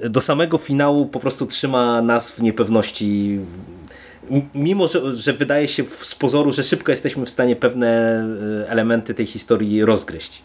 do 0.00 0.20
samego 0.20 0.58
finału 0.58 1.06
po 1.06 1.20
prostu 1.20 1.46
trzyma 1.46 2.02
nas 2.02 2.30
w 2.30 2.42
niepewności 2.42 3.38
mimo, 4.54 4.88
że, 4.88 5.16
że 5.16 5.32
wydaje 5.32 5.68
się 5.68 5.84
z 5.84 6.14
pozoru, 6.14 6.52
że 6.52 6.62
szybko 6.62 6.92
jesteśmy 6.92 7.24
w 7.24 7.30
stanie 7.30 7.56
pewne 7.56 7.88
e, 8.62 8.70
elementy 8.70 9.14
tej 9.14 9.26
historii 9.26 9.84
rozgryźć. 9.84 10.42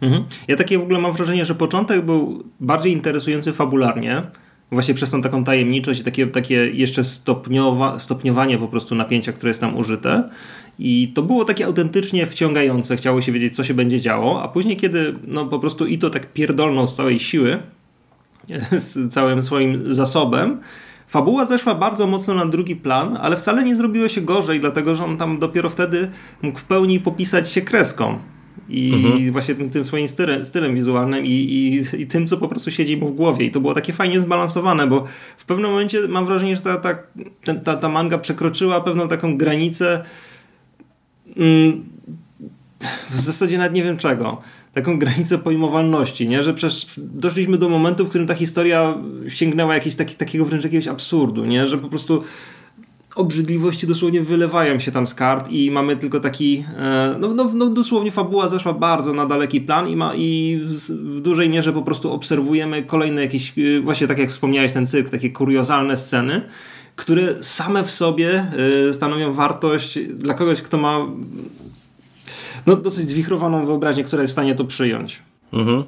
Mhm. 0.00 0.24
Ja 0.48 0.56
takie 0.56 0.78
w 0.78 0.82
ogóle 0.82 0.98
mam 0.98 1.12
wrażenie, 1.12 1.44
że 1.44 1.54
początek 1.54 2.02
był 2.02 2.44
bardziej 2.60 2.92
interesujący 2.92 3.52
fabularnie, 3.52 4.22
właśnie 4.70 4.94
przez 4.94 5.10
tą 5.10 5.22
taką 5.22 5.44
tajemniczość 5.44 6.00
i 6.00 6.04
takie, 6.04 6.26
takie 6.26 6.54
jeszcze 6.54 7.04
stopniowa, 7.04 7.98
stopniowanie 7.98 8.58
po 8.58 8.68
prostu 8.68 8.94
napięcia, 8.94 9.32
które 9.32 9.50
jest 9.50 9.60
tam 9.60 9.76
użyte. 9.76 10.28
I 10.78 11.12
to 11.14 11.22
było 11.22 11.44
takie 11.44 11.66
autentycznie 11.66 12.26
wciągające, 12.26 12.96
chciało 12.96 13.20
się 13.20 13.32
wiedzieć, 13.32 13.56
co 13.56 13.64
się 13.64 13.74
będzie 13.74 14.00
działo, 14.00 14.42
a 14.42 14.48
później, 14.48 14.76
kiedy 14.76 15.14
no, 15.26 15.46
po 15.46 15.58
prostu 15.58 15.86
i 15.86 15.98
to 15.98 16.10
tak 16.10 16.32
pierdolną 16.32 16.86
z 16.86 16.96
całej 16.96 17.18
siły, 17.18 17.58
z 18.78 19.12
całym 19.12 19.42
swoim 19.42 19.92
zasobem, 19.92 20.60
Fabuła 21.06 21.46
zeszła 21.46 21.74
bardzo 21.74 22.06
mocno 22.06 22.34
na 22.34 22.46
drugi 22.46 22.76
plan, 22.76 23.18
ale 23.20 23.36
wcale 23.36 23.64
nie 23.64 23.76
zrobiło 23.76 24.08
się 24.08 24.20
gorzej, 24.20 24.60
dlatego 24.60 24.94
że 24.94 25.04
on 25.04 25.16
tam 25.16 25.38
dopiero 25.38 25.70
wtedy 25.70 26.10
mógł 26.42 26.58
w 26.58 26.64
pełni 26.64 27.00
popisać 27.00 27.52
się 27.52 27.60
kreską. 27.60 28.18
I 28.68 28.94
mhm. 28.94 29.32
właśnie 29.32 29.54
tym, 29.54 29.70
tym, 29.70 29.84
swoim 29.84 30.08
stylem, 30.08 30.44
stylem 30.44 30.74
wizualnym 30.74 31.24
i, 31.24 31.30
i, 31.30 31.82
i, 32.02 32.06
tym, 32.06 32.26
co 32.26 32.36
po 32.36 32.48
prostu 32.48 32.70
siedzi 32.70 32.96
mu 32.96 33.08
w 33.08 33.14
głowie. 33.14 33.46
I 33.46 33.50
to 33.50 33.60
było 33.60 33.74
takie 33.74 33.92
fajnie 33.92 34.20
zbalansowane, 34.20 34.86
bo 34.86 35.04
w 35.36 35.44
pewnym 35.44 35.70
momencie 35.70 36.08
mam 36.08 36.26
wrażenie, 36.26 36.56
że 36.56 36.62
ta, 36.62 36.76
ta, 36.76 36.94
ta, 37.64 37.76
ta 37.76 37.88
manga 37.88 38.18
przekroczyła 38.18 38.80
pewną 38.80 39.08
taką 39.08 39.36
granicę. 39.36 40.04
Mm, 41.36 41.84
w 43.10 43.20
zasadzie 43.20 43.58
nawet 43.58 43.72
nie 43.72 43.82
wiem 43.82 43.96
czego 43.96 44.42
taką 44.76 44.98
granicę 44.98 45.38
pojmowalności, 45.38 46.28
nie? 46.28 46.42
że 46.42 46.54
przecież 46.54 46.86
doszliśmy 46.98 47.58
do 47.58 47.68
momentu, 47.68 48.04
w 48.04 48.08
którym 48.08 48.26
ta 48.26 48.34
historia 48.34 48.98
sięgnęła 49.28 49.74
jakiegoś 49.74 49.94
taki, 49.94 50.14
takiego 50.14 50.44
wręcz 50.44 50.64
jakiegoś 50.64 50.88
absurdu, 50.88 51.44
nie? 51.44 51.66
że 51.66 51.78
po 51.78 51.88
prostu 51.88 52.22
obrzydliwości 53.14 53.86
dosłownie 53.86 54.20
wylewają 54.20 54.78
się 54.78 54.92
tam 54.92 55.06
z 55.06 55.14
kart 55.14 55.48
i 55.50 55.70
mamy 55.70 55.96
tylko 55.96 56.20
taki, 56.20 56.64
e, 56.76 57.16
no, 57.20 57.34
no, 57.34 57.50
no 57.54 57.66
dosłownie 57.66 58.10
fabuła 58.10 58.48
zeszła 58.48 58.72
bardzo 58.72 59.12
na 59.12 59.26
daleki 59.26 59.60
plan 59.60 59.88
i, 59.88 59.96
ma, 59.96 60.14
i 60.14 60.60
w 60.90 61.20
dużej 61.20 61.48
mierze 61.48 61.72
po 61.72 61.82
prostu 61.82 62.12
obserwujemy 62.12 62.82
kolejne 62.82 63.22
jakieś, 63.22 63.52
e, 63.58 63.80
właśnie 63.80 64.06
tak 64.06 64.18
jak 64.18 64.30
wspomniałeś 64.30 64.72
ten 64.72 64.86
cyrk, 64.86 65.08
takie 65.08 65.30
kuriozalne 65.30 65.96
sceny, 65.96 66.42
które 66.96 67.34
same 67.40 67.84
w 67.84 67.90
sobie 67.90 68.46
e, 68.88 68.92
stanowią 68.92 69.32
wartość 69.32 69.98
dla 69.98 70.34
kogoś, 70.34 70.62
kto 70.62 70.78
ma 70.78 71.06
no, 72.66 72.76
dosyć 72.76 73.08
zwichrowaną 73.08 73.66
wyobraźnię, 73.66 74.04
która 74.04 74.22
jest 74.22 74.32
w 74.32 74.34
stanie 74.34 74.54
to 74.54 74.64
przyjąć. 74.64 75.22
Mhm. 75.52 75.84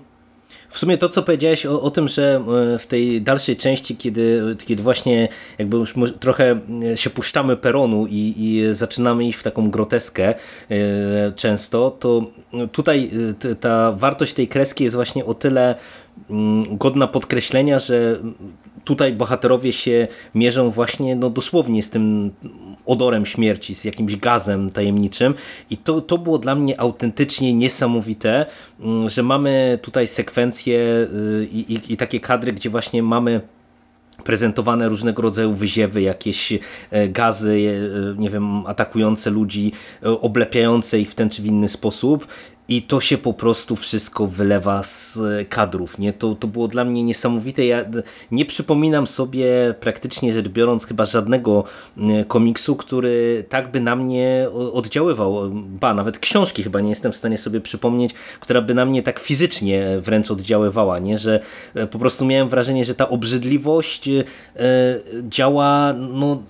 W 0.69 0.79
sumie 0.79 0.99
to, 0.99 1.09
co 1.09 1.23
powiedziałeś 1.23 1.67
o, 1.67 1.83
o, 1.83 1.91
tym, 1.91 2.09
że 2.09 2.45
e, 2.75 2.79
w 2.79 2.87
tej 2.87 3.23
dalszej 3.23 3.57
części, 3.57 3.97
kiedy, 3.97 4.57
kiedy 4.67 4.83
właśnie 4.83 5.29
jakby 5.59 5.77
już 5.77 5.95
trochę 6.21 6.61
e, 6.93 6.97
się 6.97 7.11
puszczamy 7.11 7.57
peronu 7.57 8.07
i, 8.07 8.35
i 8.37 8.75
zaczynamy 8.75 9.25
iść 9.25 9.39
w 9.39 9.43
taką 9.43 9.71
groteskę 9.71 10.35
e, 10.71 11.33
często, 11.33 11.91
to 11.91 12.31
tutaj 12.73 13.11
ta 13.61 13.93
wartość 13.93 14.35
tej 14.35 14.49
kreski 14.49 14.85
jest 14.85 14.97
właśnie 14.97 15.25
o 15.25 15.35
tyle 15.35 15.75
mm, 16.31 16.77
godna 16.77 17.07
podkreślenia, 17.07 17.79
że 17.79 18.19
tutaj 18.85 19.13
bohaterowie 19.13 19.73
się 19.73 20.09
mierzą 20.35 20.71
właśnie 20.71 21.17
no, 21.17 21.31
dosłownie 21.31 21.83
z 21.83 21.91
tym 21.91 22.31
odorem 22.87 23.27
śmierci, 23.27 23.75
z 23.75 23.85
jakimś 23.85 24.17
gazem 24.17 24.71
tajemniczym. 24.71 25.35
I 25.71 25.77
to, 25.77 26.01
to 26.01 26.19
było 26.19 26.39
dla 26.39 26.55
mnie 26.55 26.81
autentycznie 26.81 27.55
niesamowite, 27.55 28.47
mm, 28.81 29.09
że 29.09 29.23
mamy 29.23 29.79
tutaj 29.83 30.09
sekwencje 30.09 30.79
y, 30.79 31.49
i, 31.53 31.73
i, 31.73 31.93
i 31.93 31.97
takie 31.97 32.21
kadry, 32.21 32.53
gdzie 32.53 32.71
właśnie 32.71 33.03
mamy 33.03 33.41
prezentowane 34.25 34.89
różnego 34.89 35.23
rodzaju 35.23 35.55
wyziewy, 35.55 36.03
jakieś 36.03 36.53
e, 36.91 37.09
gazy, 37.09 37.59
e, 38.17 38.21
nie 38.21 38.31
wiem, 38.31 38.67
atakujące 38.67 39.31
ludzi, 39.31 39.73
e, 40.03 40.09
oblepiające 40.09 41.01
ich 41.01 41.11
w 41.11 41.15
ten 41.15 41.31
czy 41.31 41.43
w 41.43 41.47
inny 41.47 41.69
sposób 41.69 42.27
i 42.69 42.83
to 42.83 43.01
się 43.01 43.19
po 43.19 43.33
prostu 43.33 43.77
wszystko 43.77 44.27
wylewa 44.27 44.83
z 44.83 45.19
kadrów. 45.49 45.99
Nie? 45.99 46.13
To, 46.13 46.35
to 46.35 46.47
było 46.47 46.69
dla 46.69 46.85
mnie 46.85 47.03
niesamowite. 47.03 47.67
Ja 47.67 47.85
nie 48.31 48.45
przypominam 48.45 49.07
sobie 49.07 49.75
praktycznie 49.81 50.33
rzecz 50.33 50.49
biorąc 50.49 50.87
chyba 50.87 51.05
żadnego 51.05 51.65
komiksu, 52.29 52.77
który 52.77 53.45
tak 53.49 53.71
by 53.71 53.81
na 53.81 53.97
mnie 53.97 54.49
oddziaływał. 54.73 55.51
Ba, 55.53 55.95
nawet 55.95 56.19
książki 56.19 56.63
chyba 56.63 56.81
nie 56.81 56.89
jestem 56.89 57.13
w 57.13 57.17
stanie 57.17 57.39
sobie 57.39 57.61
przypomnieć, 57.61 58.15
która 58.41 58.63
by 58.63 58.75
na 58.75 58.85
mnie 58.85 59.03
tak 59.03 59.19
fizycznie 59.19 59.99
wręcz 60.01 60.31
oddziaływała. 60.31 60.99
Nie? 60.99 61.19
Że 61.19 61.41
e, 61.75 61.87
po 61.87 61.99
prostu 61.99 62.25
miałem 62.25 62.49
wrażenie, 62.49 62.85
że 62.85 62.95
ta 62.95 63.09
obrzydliwość 63.09 64.09
e, 64.09 64.25
działa 65.29 65.93
no 65.93 66.43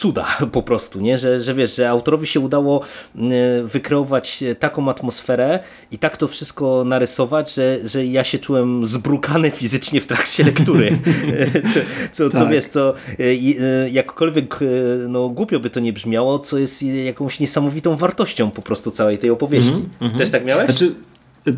cuda 0.00 0.26
po 0.52 0.62
prostu, 0.62 1.00
nie? 1.00 1.18
Że, 1.18 1.40
że 1.40 1.54
wiesz, 1.54 1.76
że 1.76 1.90
autorowi 1.90 2.26
się 2.26 2.40
udało 2.40 2.80
mm, 3.16 3.32
wykreować 3.66 4.44
taką 4.58 4.88
atmosferę 4.88 5.58
i 5.92 5.98
tak 5.98 6.16
to 6.16 6.28
wszystko 6.28 6.84
narysować, 6.84 7.54
że, 7.54 7.78
że 7.84 8.06
ja 8.06 8.24
się 8.24 8.38
czułem 8.38 8.86
zbrukany 8.86 9.50
fizycznie 9.60 10.00
w 10.00 10.06
trakcie 10.06 10.44
lektury. 10.44 10.98
co, 11.74 11.80
co, 12.12 12.30
tak. 12.30 12.40
co 12.40 12.48
wiesz, 12.48 12.64
co 12.64 12.94
e, 12.94 12.94
e, 13.24 13.90
jakkolwiek 13.90 14.58
e, 14.62 14.66
no, 15.08 15.28
głupio 15.28 15.60
by 15.60 15.70
to 15.70 15.80
nie 15.80 15.92
brzmiało, 15.92 16.38
co 16.38 16.58
jest 16.58 16.82
jakąś 16.82 17.40
niesamowitą 17.40 17.96
wartością 17.96 18.50
po 18.50 18.62
prostu 18.62 18.90
całej 18.90 19.18
tej 19.18 19.30
opowieści. 19.30 19.84
Mm 20.00 20.14
-hmm. 20.14 20.18
Też 20.18 20.30
tak 20.30 20.46
miałeś? 20.46 20.66
Znaczy, 20.66 20.94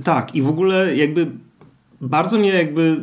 tak 0.04 0.34
i 0.34 0.42
w 0.42 0.48
ogóle 0.48 0.96
jakby 0.96 1.26
bardzo 2.00 2.38
mnie 2.38 2.48
jakby 2.48 3.00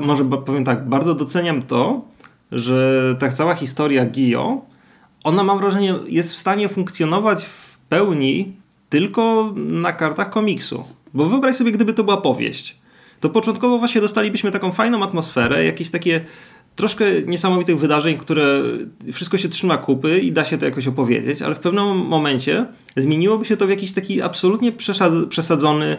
może 0.00 0.24
powiem 0.24 0.64
tak, 0.64 0.88
bardzo 0.88 1.14
doceniam 1.14 1.62
to, 1.62 2.04
że 2.52 3.16
ta 3.18 3.28
cała 3.28 3.54
historia 3.54 4.06
Gio, 4.06 4.62
ona 5.24 5.42
mam 5.42 5.58
wrażenie 5.58 5.94
jest 6.06 6.32
w 6.32 6.36
stanie 6.36 6.68
funkcjonować 6.68 7.44
w 7.44 7.78
pełni 7.78 8.52
tylko 8.88 9.54
na 9.56 9.92
kartach 9.92 10.30
komiksu. 10.30 10.84
Bo 11.14 11.26
wyobraź 11.26 11.56
sobie, 11.56 11.72
gdyby 11.72 11.94
to 11.94 12.04
była 12.04 12.16
powieść. 12.16 12.76
To 13.20 13.30
początkowo 13.30 13.78
właśnie 13.78 14.00
dostalibyśmy 14.00 14.50
taką 14.50 14.72
fajną 14.72 15.02
atmosferę, 15.02 15.64
jakieś 15.64 15.90
takie 15.90 16.20
troszkę 16.76 17.04
niesamowitych 17.26 17.78
wydarzeń, 17.78 18.18
które 18.18 18.62
wszystko 19.12 19.38
się 19.38 19.48
trzyma 19.48 19.78
kupy 19.78 20.18
i 20.18 20.32
da 20.32 20.44
się 20.44 20.58
to 20.58 20.64
jakoś 20.64 20.86
opowiedzieć, 20.88 21.42
ale 21.42 21.54
w 21.54 21.58
pewnym 21.58 21.96
momencie 21.96 22.66
zmieniłoby 22.96 23.44
się 23.44 23.56
to 23.56 23.66
w 23.66 23.70
jakiś 23.70 23.92
taki 23.92 24.22
absolutnie 24.22 24.72
przesadzony 25.28 25.96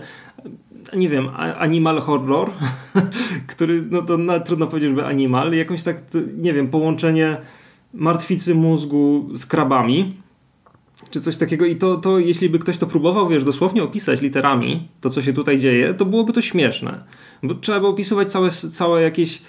nie 0.96 1.10
wiem, 1.10 1.30
animal 1.60 2.00
horror, 2.00 2.52
który, 3.48 3.82
no 3.92 4.02
to 4.02 4.18
na, 4.18 4.40
trudno 4.40 4.68
powiedzieć, 4.68 4.90
żeby 4.90 5.06
animal, 5.06 5.54
jakąś 5.54 5.84
tak, 5.84 6.02
nie 6.38 6.54
wiem, 6.54 6.68
połączenie 6.68 7.38
martwicy 7.94 8.56
mózgu 8.56 9.30
z 9.36 9.46
krabami, 9.46 10.14
czy 11.10 11.22
coś 11.22 11.38
takiego 11.38 11.66
i 11.66 11.76
to, 11.76 11.98
to 11.98 12.20
jeśli 12.20 12.50
by 12.50 12.60
ktoś 12.60 12.78
to 12.78 12.88
próbował, 12.88 13.28
wiesz, 13.28 13.44
dosłownie 13.44 13.84
opisać 13.84 14.22
literami, 14.22 14.88
to 15.02 15.10
co 15.10 15.22
się 15.22 15.34
tutaj 15.34 15.60
dzieje, 15.60 15.94
to 15.94 16.06
byłoby 16.06 16.34
to 16.34 16.42
śmieszne. 16.42 17.04
Bo 17.44 17.56
trzeba 17.56 17.80
by 17.80 17.88
opisywać 17.88 18.32
całe, 18.32 18.52
całe 18.52 19.02
jakieś 19.02 19.42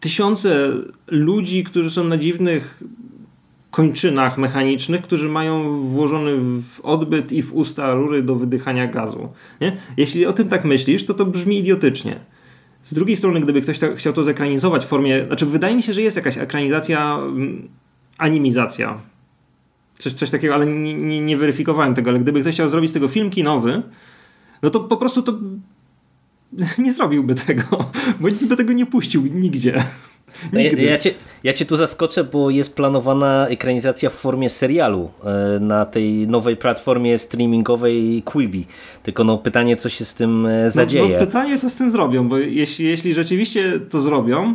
tysiące 0.00 0.72
ludzi, 1.06 1.64
którzy 1.64 1.90
są 1.90 2.04
na 2.04 2.16
dziwnych 2.16 2.82
kończynach 3.72 4.38
mechanicznych, 4.38 5.02
którzy 5.02 5.28
mają 5.28 5.78
włożony 5.86 6.36
w 6.62 6.80
odbyt 6.80 7.32
i 7.32 7.42
w 7.42 7.54
usta 7.54 7.94
rury 7.94 8.22
do 8.22 8.34
wydychania 8.34 8.86
gazu. 8.86 9.28
Nie? 9.60 9.76
Jeśli 9.96 10.26
o 10.26 10.32
tym 10.32 10.48
tak 10.48 10.64
myślisz, 10.64 11.04
to 11.04 11.14
to 11.14 11.26
brzmi 11.26 11.58
idiotycznie. 11.58 12.20
Z 12.82 12.94
drugiej 12.94 13.16
strony, 13.16 13.40
gdyby 13.40 13.60
ktoś 13.60 13.80
chciał 13.96 14.12
to 14.12 14.24
zekranizować 14.24 14.84
w 14.84 14.88
formie, 14.88 15.24
znaczy 15.24 15.46
wydaje 15.46 15.76
mi 15.76 15.82
się, 15.82 15.94
że 15.94 16.02
jest 16.02 16.16
jakaś 16.16 16.38
ekranizacja, 16.38 17.14
mm, 17.14 17.68
animizacja, 18.18 18.98
coś, 19.98 20.12
coś 20.12 20.30
takiego, 20.30 20.54
ale 20.54 20.66
nie, 20.66 20.94
nie, 20.94 21.20
nie 21.20 21.36
weryfikowałem 21.36 21.94
tego, 21.94 22.10
ale 22.10 22.20
gdyby 22.20 22.40
ktoś 22.40 22.54
chciał 22.54 22.68
zrobić 22.68 22.90
z 22.90 22.94
tego 22.94 23.08
film 23.08 23.30
kinowy, 23.30 23.82
no 24.62 24.70
to 24.70 24.80
po 24.80 24.96
prostu 24.96 25.22
to 25.22 25.38
nie 26.78 26.92
zrobiłby 26.92 27.34
tego, 27.34 27.64
bo 28.20 28.28
nikt 28.28 28.44
by 28.44 28.56
tego 28.56 28.72
nie 28.72 28.86
puścił 28.86 29.22
nigdzie. 29.22 29.82
No 30.52 30.60
ja, 30.60 30.70
ja, 30.70 30.98
cię, 30.98 31.14
ja 31.44 31.52
cię 31.52 31.64
tu 31.64 31.76
zaskoczę, 31.76 32.24
bo 32.24 32.50
jest 32.50 32.76
planowana 32.76 33.46
ekranizacja 33.48 34.10
w 34.10 34.12
formie 34.12 34.50
serialu 34.50 35.10
e, 35.24 35.60
na 35.60 35.84
tej 35.86 36.28
nowej 36.28 36.56
platformie 36.56 37.18
streamingowej 37.18 38.22
Quibi. 38.22 38.66
Tylko 39.02 39.24
no 39.24 39.38
pytanie, 39.38 39.76
co 39.76 39.88
się 39.88 40.04
z 40.04 40.14
tym 40.14 40.46
e, 40.46 40.70
zadzieje. 40.70 41.08
No, 41.08 41.20
no 41.20 41.26
pytanie, 41.26 41.58
co 41.58 41.70
z 41.70 41.74
tym 41.74 41.90
zrobią, 41.90 42.28
bo 42.28 42.38
jeśli, 42.38 42.86
jeśli 42.86 43.14
rzeczywiście 43.14 43.80
to 43.80 44.00
zrobią, 44.00 44.54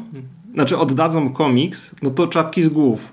znaczy 0.54 0.78
oddadzą 0.78 1.34
komiks, 1.34 1.96
no 2.02 2.10
to 2.10 2.28
czapki 2.28 2.64
z 2.64 2.70
głów. 2.70 3.12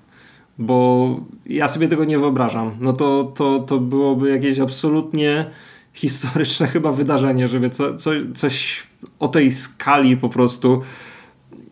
Bo 0.58 1.20
ja 1.46 1.68
sobie 1.68 1.88
tego 1.88 2.04
nie 2.04 2.18
wyobrażam. 2.18 2.70
No 2.80 2.92
to, 2.92 3.24
to, 3.24 3.58
to 3.58 3.78
byłoby 3.78 4.30
jakieś 4.30 4.58
absolutnie 4.58 5.46
historyczne 5.94 6.68
chyba 6.68 6.92
wydarzenie, 6.92 7.48
żeby 7.48 7.70
co, 7.70 7.96
co, 7.96 8.10
coś 8.34 8.82
o 9.18 9.28
tej 9.28 9.50
skali 9.50 10.16
po 10.16 10.28
prostu 10.28 10.82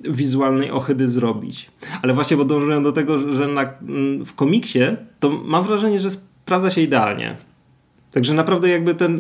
wizualnej 0.05 0.71
ohydy 0.71 1.09
zrobić. 1.09 1.71
Ale 2.03 2.15
właśnie, 2.15 2.37
bo 2.37 2.45
do 2.45 2.93
tego, 2.93 3.35
że 3.35 3.49
na, 3.49 3.73
w 4.27 4.35
komiksie 4.35 4.81
to 5.21 5.31
mam 5.31 5.65
wrażenie, 5.65 6.01
że 6.01 6.11
sprawdza 6.11 6.71
się 6.71 6.81
idealnie. 6.81 7.37
Także 8.13 8.35
naprawdę 8.35 8.69
jakby 8.69 8.95
ten 8.95 9.17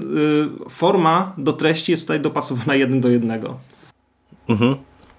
y, 0.66 0.70
forma 0.70 1.32
do 1.38 1.52
treści 1.52 1.92
jest 1.92 2.02
tutaj 2.02 2.20
dopasowana 2.20 2.74
jeden 2.74 3.00
do 3.00 3.08
jednego. 3.08 3.58
Mhm. 4.48 4.76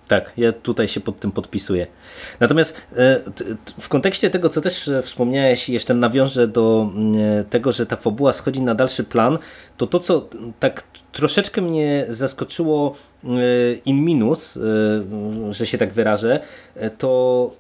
Tak, 0.08 0.34
ja 0.38 0.52
tutaj 0.52 0.88
się 0.88 1.00
pod 1.00 1.20
tym 1.20 1.32
podpisuję. 1.32 1.88
Natomiast 2.40 2.78
e, 2.96 3.20
w 3.80 3.90
kontekście 3.90 4.30
tego, 4.30 4.50
co 4.50 4.62
też 4.62 4.88
e, 4.88 5.02
wspomniałeś, 5.02 5.70
jeszcze 5.70 5.94
nawiążę 5.94 6.48
do 6.48 6.90
mm, 6.96 7.40
e, 7.40 7.44
tego, 7.44 7.72
że 7.72 7.86
ta 7.86 7.96
fabuła 7.96 8.34
schodzi 8.34 8.62
na 8.62 8.76
dalszy 8.76 9.04
plan, 9.04 9.38
to 9.78 9.88
to, 9.88 10.00
co 10.00 10.30
tak 10.60 10.84
troszeczkę 11.12 11.62
mnie 11.62 12.06
zaskoczyło 12.10 12.96
in 13.86 14.06
minus, 14.06 14.60
że 15.50 15.68
się 15.68 15.78
tak 15.78 15.94
wyrażę, 15.94 16.40
to 16.98 17.52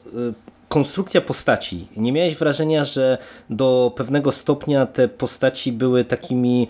konstrukcja 0.69 1.21
postaci. 1.21 1.87
Nie 1.97 2.11
miałeś 2.11 2.35
wrażenia, 2.35 2.85
że 2.85 3.17
do 3.49 3.93
pewnego 3.95 4.31
stopnia 4.31 4.85
te 4.85 5.07
postaci 5.07 5.71
były 5.71 6.03
takimi 6.03 6.67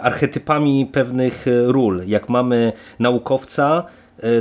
archetypami 0.00 0.86
pewnych 0.92 1.46
ról. 1.66 2.02
Jak 2.06 2.28
mamy 2.28 2.72
naukowca, 2.98 3.84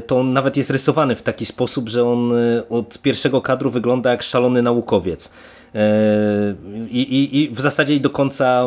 to 0.07 0.19
on 0.19 0.33
nawet 0.33 0.57
jest 0.57 0.69
rysowany 0.69 1.15
w 1.15 1.21
taki 1.21 1.45
sposób, 1.45 1.89
że 1.89 2.05
on 2.05 2.31
e, 2.31 2.69
od 2.69 2.97
pierwszego 3.01 3.41
kadru 3.41 3.69
wygląda 3.71 4.11
jak 4.11 4.23
szalony 4.23 4.61
naukowiec. 4.61 5.31
E, 5.75 6.55
I, 6.89 7.01
i, 7.01 7.43
i 7.43 7.49
w 7.49 7.61
zasadzie 7.61 7.99
do 7.99 8.09
końca 8.09 8.65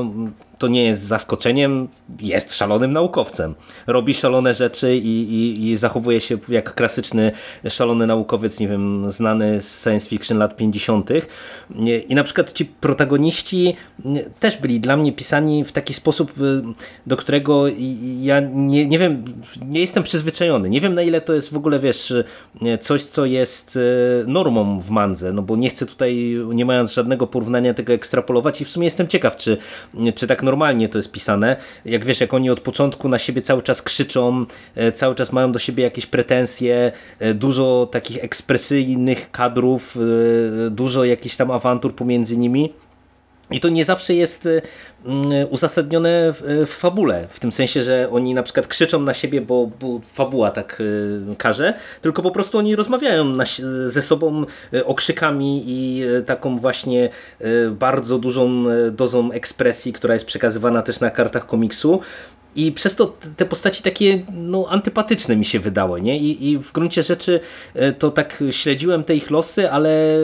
to 0.59 0.68
nie 0.68 0.85
jest 0.85 1.03
zaskoczeniem, 1.03 1.88
jest 2.21 2.55
szalonym 2.55 2.90
naukowcem. 2.90 3.55
Robi 3.87 4.14
szalone 4.14 4.55
rzeczy 4.55 4.97
i, 4.97 5.09
i, 5.09 5.71
i 5.71 5.77
zachowuje 5.77 6.21
się 6.21 6.38
jak 6.49 6.75
klasyczny 6.75 7.33
szalony 7.68 8.07
naukowiec, 8.07 8.61
nie 8.61 8.68
wiem, 8.68 9.11
znany 9.11 9.61
z 9.61 9.83
science 9.83 10.09
fiction 10.09 10.38
lat 10.38 10.57
50. 10.57 11.11
I 12.09 12.14
na 12.14 12.25
przykład 12.25 12.53
ci 12.53 12.64
protagoniści 12.64 13.75
też 14.40 14.57
byli 14.57 14.81
dla 14.81 14.97
mnie 14.97 15.12
pisani 15.12 15.64
w 15.64 15.73
taki 15.73 15.94
sposób, 15.94 16.33
do 17.07 17.16
którego 17.16 17.64
ja 18.21 18.40
nie, 18.40 18.87
nie 18.87 18.99
wiem, 18.99 19.25
nie 19.66 19.81
jestem 19.81 20.03
przyzwyczajony. 20.03 20.71
Nie 20.71 20.81
wiem 20.81 20.94
na 20.94 21.03
ile 21.03 21.21
to 21.21 21.35
jest 21.35 21.53
w 21.53 21.57
ogóle, 21.57 21.81
wiesz, 21.81 22.12
coś, 22.81 23.03
co 23.03 23.25
jest 23.25 23.79
normą 24.27 24.79
w 24.79 24.90
mandze, 24.90 25.33
no 25.33 25.42
bo 25.42 25.57
nie 25.57 25.71
chcę 25.71 25.87
tutaj, 25.87 26.38
nie 26.55 26.64
mając 26.64 26.92
żadnego 26.92 27.27
porównania 27.27 27.75
tego 27.75 27.92
ekstrapolować 27.92 28.61
i 28.61 28.64
w 28.64 28.68
sumie 28.68 28.85
jestem 28.85 29.09
ciekaw, 29.09 29.37
czy, 29.37 29.57
czy 30.14 30.27
tak 30.27 30.42
normalnie 30.49 30.89
to 30.89 30.99
jest 30.99 31.13
pisane. 31.13 31.57
Jak 31.85 32.05
wiesz, 32.05 32.21
jak 32.21 32.35
oni 32.35 32.51
od 32.51 32.61
początku 32.61 33.09
na 33.09 33.19
siebie 33.19 33.43
cały 33.43 33.63
czas 33.63 33.83
krzyczą, 33.83 34.47
e, 34.75 34.93
cały 34.93 35.15
czas 35.15 35.33
mają 35.33 35.53
do 35.53 35.59
siebie 35.59 35.85
jakieś 35.85 36.07
pretensje, 36.07 36.93
e, 37.19 37.35
dużo 37.35 37.89
takich 37.93 38.25
ekspresyjnych 38.25 39.31
kadrów, 39.31 39.97
e, 40.67 40.71
dużo 40.71 41.05
jakichś 41.05 41.37
tam 41.37 41.51
awantur 41.51 41.95
pomiędzy 41.95 42.37
nimi. 42.37 42.73
I 43.51 43.61
to 43.61 43.69
nie 43.69 43.85
zawsze 43.85 44.15
jest 44.15 44.47
y, 44.47 44.63
mm, 45.05 45.49
uzasadnione 45.51 46.33
w, 46.33 46.67
w, 46.67 46.71
fabule, 46.71 47.27
w 47.29 47.41
tym 47.41 47.53
sensie, 47.53 47.83
że 47.83 48.09
oni 48.11 48.35
na 48.35 48.43
przykład 48.43 48.67
krzyczą 48.67 49.03
na 49.03 49.15
siebie, 49.15 49.41
bo, 49.41 49.71
bo 49.81 50.01
fabuła 50.13 50.51
tak 50.51 50.81
y, 50.81 51.37
każe, 51.39 51.75
tylko 52.03 52.23
po 52.23 52.31
prostu 52.31 52.59
oni 52.59 52.77
rozmawiają 52.77 53.25
na, 53.25 53.45
ze 53.87 54.03
sobą 54.03 54.45
y, 54.75 54.85
okrzykami 54.85 55.63
i 55.67 56.05
taką 56.27 56.59
właśnie 56.59 57.09
bardzo 57.71 58.19
dużą 58.19 58.65
dozą 58.91 59.33
ekspresji, 59.33 59.93
która 59.93 60.15
jest 60.15 60.27
przekazywana 60.27 60.83
też 60.83 61.01
na 61.01 61.11
kartach 61.11 61.47
komiksu, 61.47 62.01
i 62.57 62.73
przez 62.73 62.97
to 62.97 63.17
te 63.37 63.45
postaci 63.45 63.83
takie 63.83 64.23
no, 64.33 64.67
antypatyczne 64.69 65.37
mi 65.37 65.45
się 65.45 65.61
wydały. 65.61 66.01
Nie? 66.01 66.19
I, 66.19 66.49
I 66.51 66.59
w 66.59 66.73
gruncie 66.73 67.03
rzeczy 67.03 67.41
e, 67.75 67.93
to 67.93 68.11
tak 68.11 68.45
śledziłem 68.51 69.05
te 69.05 69.17
ich 69.17 69.31
losy, 69.31 69.71
ale 69.71 70.19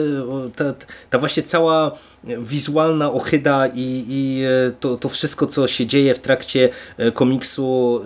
ta, 0.55 0.73
ta 1.09 1.19
właśnie 1.19 1.43
cała 1.43 1.91
wizualna 2.23 3.11
ochyda 3.11 3.67
i, 3.67 4.05
i 4.09 4.43
e, 4.43 4.71
to, 4.79 4.97
to 4.97 5.09
wszystko, 5.09 5.47
co 5.47 5.67
się 5.67 5.85
dzieje 5.85 6.15
w 6.15 6.19
trakcie 6.19 6.69
e, 6.97 7.11
komiksu 7.11 8.01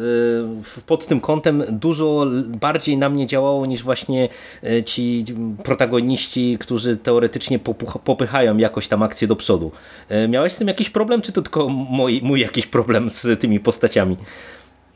pod 0.85 1.07
tym 1.07 1.19
kątem 1.19 1.63
dużo 1.69 2.25
bardziej 2.47 2.97
na 2.97 3.09
mnie 3.09 3.27
działało 3.27 3.65
niż 3.65 3.83
właśnie 3.83 4.29
ci 4.85 5.25
protagoniści, 5.63 6.57
którzy 6.59 6.97
teoretycznie 6.97 7.59
popychają 8.03 8.57
jakoś 8.57 8.87
tam 8.87 9.03
akcję 9.03 9.27
do 9.27 9.35
przodu. 9.35 9.71
Miałeś 10.29 10.53
z 10.53 10.57
tym 10.57 10.67
jakiś 10.67 10.89
problem, 10.89 11.21
czy 11.21 11.31
to 11.31 11.41
tylko 11.41 11.69
mój, 11.69 12.21
mój 12.23 12.39
jakiś 12.39 12.67
problem 12.67 13.09
z 13.09 13.39
tymi 13.39 13.59
postaciami? 13.59 14.08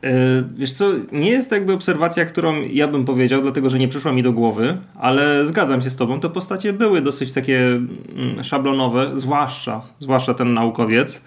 E, 0.04 0.44
wiesz 0.56 0.72
co, 0.72 0.90
nie 1.12 1.30
jest 1.30 1.48
to 1.48 1.54
jakby 1.54 1.72
obserwacja, 1.72 2.24
którą 2.24 2.62
ja 2.62 2.88
bym 2.88 3.04
powiedział, 3.04 3.42
dlatego 3.42 3.70
że 3.70 3.78
nie 3.78 3.88
przyszła 3.88 4.12
mi 4.12 4.22
do 4.22 4.32
głowy, 4.32 4.78
ale 4.94 5.46
zgadzam 5.46 5.82
się 5.82 5.90
z 5.90 5.96
tobą, 5.96 6.20
te 6.20 6.30
postacie 6.30 6.72
były 6.72 7.00
dosyć 7.00 7.32
takie 7.32 7.66
mm, 7.66 8.44
szablonowe, 8.44 9.10
zwłaszcza, 9.14 9.82
zwłaszcza 10.00 10.34
ten 10.34 10.54
naukowiec, 10.54 11.22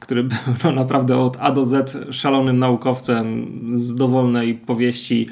który 0.00 0.22
był 0.30 0.38
no, 0.64 0.72
naprawdę 0.72 1.18
od 1.18 1.36
A 1.40 1.52
do 1.52 1.66
Z 1.66 1.96
szalonym 2.14 2.58
naukowcem 2.58 3.46
z 3.74 3.94
dowolnej 3.94 4.54
powieści 4.54 5.28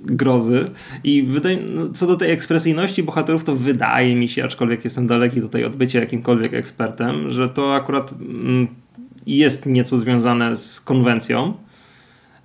grozy. 0.00 0.64
I 1.04 1.22
wydaje, 1.22 1.58
no, 1.74 1.88
co 1.88 2.06
do 2.06 2.16
tej 2.16 2.30
ekspresyjności 2.30 3.02
bohaterów, 3.02 3.44
to 3.44 3.56
wydaje 3.56 4.16
mi 4.16 4.28
się, 4.28 4.44
aczkolwiek 4.44 4.84
jestem 4.84 5.06
daleki 5.06 5.40
tutaj 5.40 5.64
od 5.64 5.76
bycia 5.76 6.00
jakimkolwiek 6.00 6.54
ekspertem, 6.54 7.30
że 7.30 7.48
to 7.48 7.74
akurat 7.74 8.12
mm, 8.12 8.68
jest 9.26 9.66
nieco 9.66 9.98
związane 9.98 10.56
z 10.56 10.80
konwencją. 10.80 11.54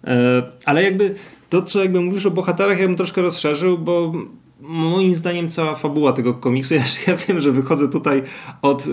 E, 0.04 0.44
ale 0.66 0.84
jakby 0.84 1.16
to, 1.50 1.62
co 1.62 1.82
jakby 1.82 2.02
mówisz 2.02 2.26
o 2.26 2.32
bohaterach, 2.32 2.80
ja 2.80 2.88
bym 2.88 2.96
troszkę 2.96 3.22
rozszerzył, 3.22 3.78
bo 3.78 4.14
moim 4.60 5.16
zdaniem 5.16 5.50
cała 5.50 5.76
fabuła 5.76 6.14
tego 6.14 6.34
komiksu, 6.34 6.76
ja, 6.76 6.82
ja 7.08 7.18
wiem, 7.18 7.40
że 7.40 7.52
wychodzę 7.52 7.90
tutaj 7.90 8.24
od 8.62 8.88
y, 8.88 8.90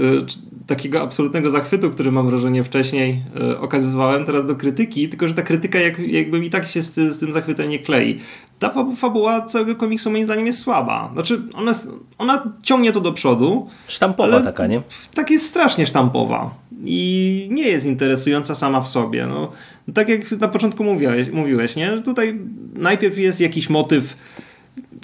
takiego 0.66 1.02
absolutnego 1.02 1.50
zachwytu, 1.50 1.90
który 1.90 2.12
mam 2.12 2.26
wrażenie 2.26 2.64
wcześniej 2.64 3.22
y, 3.52 3.58
okazywałem, 3.58 4.24
teraz 4.24 4.46
do 4.46 4.56
krytyki, 4.56 5.08
tylko 5.08 5.28
że 5.28 5.34
ta 5.34 5.42
krytyka 5.42 5.78
jak, 5.78 5.98
jakby 5.98 6.40
mi 6.40 6.50
tak 6.50 6.66
się 6.66 6.82
z, 6.82 6.94
z 6.94 7.18
tym 7.18 7.32
zachwytem 7.32 7.68
nie 7.68 7.78
klei. 7.78 8.20
Ta 8.68 8.84
fabuła 8.96 9.40
całego 9.40 9.74
komiksu 9.74 10.10
moim 10.10 10.24
zdaniem 10.24 10.46
jest 10.46 10.62
słaba. 10.62 11.10
Znaczy, 11.12 11.42
ona, 11.54 11.72
ona 12.18 12.42
ciągnie 12.62 12.92
to 12.92 13.00
do 13.00 13.12
przodu. 13.12 13.68
Sztampowa 13.86 14.40
taka, 14.40 14.66
nie? 14.66 14.82
Tak 15.14 15.30
jest 15.30 15.46
strasznie 15.46 15.86
sztampowa. 15.86 16.50
I 16.84 17.48
nie 17.50 17.68
jest 17.68 17.86
interesująca 17.86 18.54
sama 18.54 18.80
w 18.80 18.88
sobie. 18.88 19.26
No, 19.26 19.52
tak 19.94 20.08
jak 20.08 20.30
na 20.30 20.48
początku 20.48 20.84
mówiłeś, 20.84 21.30
mówiłeś 21.30 21.76
nie? 21.76 21.98
Tutaj 22.04 22.38
najpierw 22.74 23.18
jest 23.18 23.40
jakiś 23.40 23.70
motyw 23.70 24.16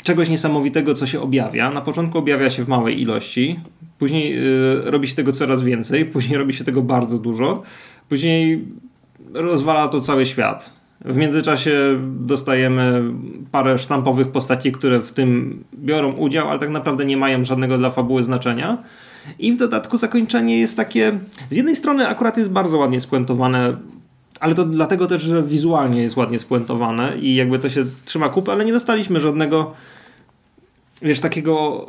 czegoś 0.03 0.29
niesamowitego, 0.29 0.95
co 0.95 1.07
się 1.07 1.21
objawia. 1.21 1.71
Na 1.71 1.81
początku 1.81 2.19
objawia 2.19 2.51
się 2.51 2.65
w 2.65 2.69
małej 2.69 3.01
ilości, 3.01 3.61
później 3.99 4.35
yy, 4.35 4.83
robi 4.85 5.09
się 5.09 5.15
tego 5.15 5.33
coraz 5.33 5.63
więcej, 5.63 6.05
później 6.15 6.39
robi 6.39 6.53
się 6.53 6.65
tego 6.65 6.83
bardzo 6.83 7.19
dużo, 7.19 7.63
później 8.09 8.65
rozwala 9.35 9.89
to 9.89 10.01
cały 10.01 10.27
świat. 10.27 10.80
W 11.05 11.17
międzyczasie 11.17 12.01
dostajemy 12.05 13.03
parę 13.53 13.79
sztampowych 13.79 14.29
postaci, 14.29 14.73
które 14.73 15.01
w 15.01 15.13
tym 15.13 15.65
biorą 15.75 16.13
udział, 16.13 16.49
ale 16.49 16.59
tak 16.59 16.71
naprawdę 16.71 17.05
nie 17.05 17.17
mają 17.17 17.45
żadnego 17.45 17.79
dla 17.79 17.91
fabuły 17.91 18.25
znaczenia. 18.25 18.79
I 19.39 19.53
w 19.53 19.57
dodatku 19.57 19.97
zakończenie 19.97 20.59
jest 20.59 20.77
takie. 20.77 21.19
Z 21.51 21.57
jednej 21.57 21.77
strony 21.77 22.09
akurat 22.09 22.37
jest 22.37 22.51
bardzo 22.51 22.79
ładnie 22.79 23.01
spuentowane, 23.01 23.77
ale 24.41 24.55
to 24.55 24.65
dlatego 24.65 25.07
też, 25.07 25.23
że 25.23 25.43
wizualnie 25.43 26.03
jest 26.03 26.17
ładnie 26.17 26.39
spuentowane 26.39 27.19
i 27.19 27.35
jakby 27.35 27.59
to 27.59 27.71
się 27.71 27.85
trzyma 28.05 28.29
kupy, 28.29 28.53
ale 28.53 28.65
nie 28.65 28.73
dostaliśmy 28.73 29.21
żadnego 29.21 29.73
wiesz, 31.03 31.21
takiego 31.21 31.87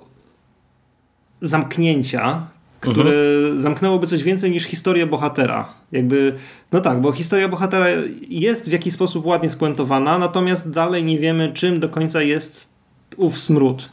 zamknięcia, 1.42 2.48
które 2.82 3.12
mhm. 3.12 3.60
zamknęłoby 3.60 4.08
coś 4.08 4.24
więcej 4.24 4.52
niż 4.52 4.64
historia 4.64 5.08
bohatera. 5.08 5.74
Jakby, 5.92 6.34
no 6.72 6.82
tak, 6.82 7.02
bo 7.02 7.12
historia 7.12 7.48
bohatera 7.48 7.86
jest 8.30 8.70
w 8.70 8.72
jakiś 8.72 8.94
sposób 8.94 9.26
ładnie 9.26 9.50
spuentowana, 9.50 10.18
natomiast 10.18 10.70
dalej 10.70 11.04
nie 11.04 11.20
wiemy, 11.20 11.52
czym 11.54 11.80
do 11.80 11.90
końca 11.90 12.22
jest 12.22 12.70
ów 13.18 13.40
smród. 13.40 13.90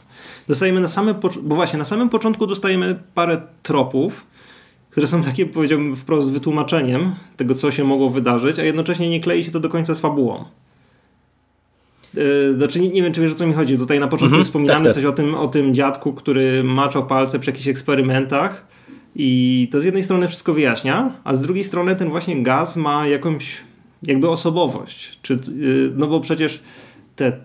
Dostajemy 0.47 0.81
na 0.81 0.87
samym, 0.87 1.15
bo 1.41 1.55
właśnie 1.55 1.79
na 1.79 1.85
samym 1.85 2.09
początku 2.09 2.47
dostajemy 2.47 2.99
parę 3.13 3.41
tropów, 3.63 4.25
które 4.89 5.07
są 5.07 5.23
takie, 5.23 5.45
powiedziałbym, 5.45 5.95
wprost 5.95 6.29
wytłumaczeniem 6.29 7.15
tego, 7.37 7.55
co 7.55 7.71
się 7.71 7.83
mogło 7.83 8.09
wydarzyć, 8.09 8.59
a 8.59 8.63
jednocześnie 8.63 9.09
nie 9.09 9.19
klei 9.19 9.43
się 9.43 9.51
to 9.51 9.59
do 9.59 9.69
końca 9.69 9.95
z 9.95 9.99
fabułą. 9.99 10.45
Yy, 12.13 12.53
znaczy, 12.57 12.79
nie, 12.79 12.89
nie, 12.89 13.03
wiem, 13.03 13.13
czy 13.13 13.21
wiesz 13.21 13.31
o 13.31 13.35
co 13.35 13.47
mi 13.47 13.53
chodzi. 13.53 13.77
Tutaj 13.77 13.99
na 13.99 14.07
początku 14.07 14.35
mhm, 14.35 14.43
wspominamy 14.43 14.85
tak, 14.85 14.93
tak. 14.93 15.03
coś 15.03 15.05
o 15.05 15.11
tym, 15.11 15.35
o 15.35 15.47
tym 15.47 15.73
dziadku, 15.73 16.13
który 16.13 16.63
maczał 16.63 17.07
palce 17.07 17.39
przy 17.39 17.51
jakichś 17.51 17.67
eksperymentach 17.67 18.69
i 19.21 19.67
to 19.71 19.81
z 19.81 19.83
jednej 19.83 20.03
strony 20.03 20.27
wszystko 20.27 20.53
wyjaśnia, 20.53 21.11
a 21.23 21.35
z 21.35 21.41
drugiej 21.41 21.63
strony 21.63 21.95
ten 21.95 22.09
właśnie 22.09 22.43
gaz 22.43 22.75
ma 22.75 23.07
jakąś 23.07 23.61
jakby 24.03 24.29
osobowość. 24.29 25.19
Czy, 25.21 25.33
yy, 25.33 25.91
no 25.95 26.07
bo 26.07 26.19
przecież 26.19 26.63
te 27.15 27.37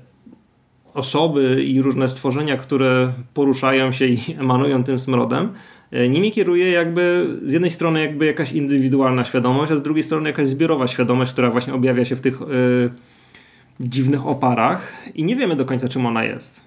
osoby 0.94 1.64
i 1.64 1.82
różne 1.82 2.08
stworzenia, 2.08 2.56
które 2.56 3.12
poruszają 3.34 3.92
się 3.92 4.06
i 4.06 4.18
emanują 4.40 4.84
tym 4.84 4.98
smrodem, 4.98 5.52
yy, 5.92 6.08
nimi 6.08 6.32
kieruje 6.32 6.70
jakby 6.70 7.26
z 7.44 7.52
jednej 7.52 7.70
strony 7.70 8.00
jakby 8.00 8.26
jakaś 8.26 8.52
indywidualna 8.52 9.24
świadomość, 9.24 9.72
a 9.72 9.76
z 9.76 9.82
drugiej 9.82 10.04
strony 10.04 10.28
jakaś 10.28 10.48
zbiorowa 10.48 10.86
świadomość, 10.86 11.32
która 11.32 11.50
właśnie 11.50 11.74
objawia 11.74 12.04
się 12.04 12.16
w 12.16 12.20
tych 12.20 12.40
yy, 12.40 12.90
dziwnych 13.80 14.26
oparach 14.26 14.92
i 15.14 15.24
nie 15.24 15.36
wiemy 15.36 15.56
do 15.56 15.64
końca 15.64 15.88
czym 15.88 16.06
ona 16.06 16.24
jest. 16.24 16.60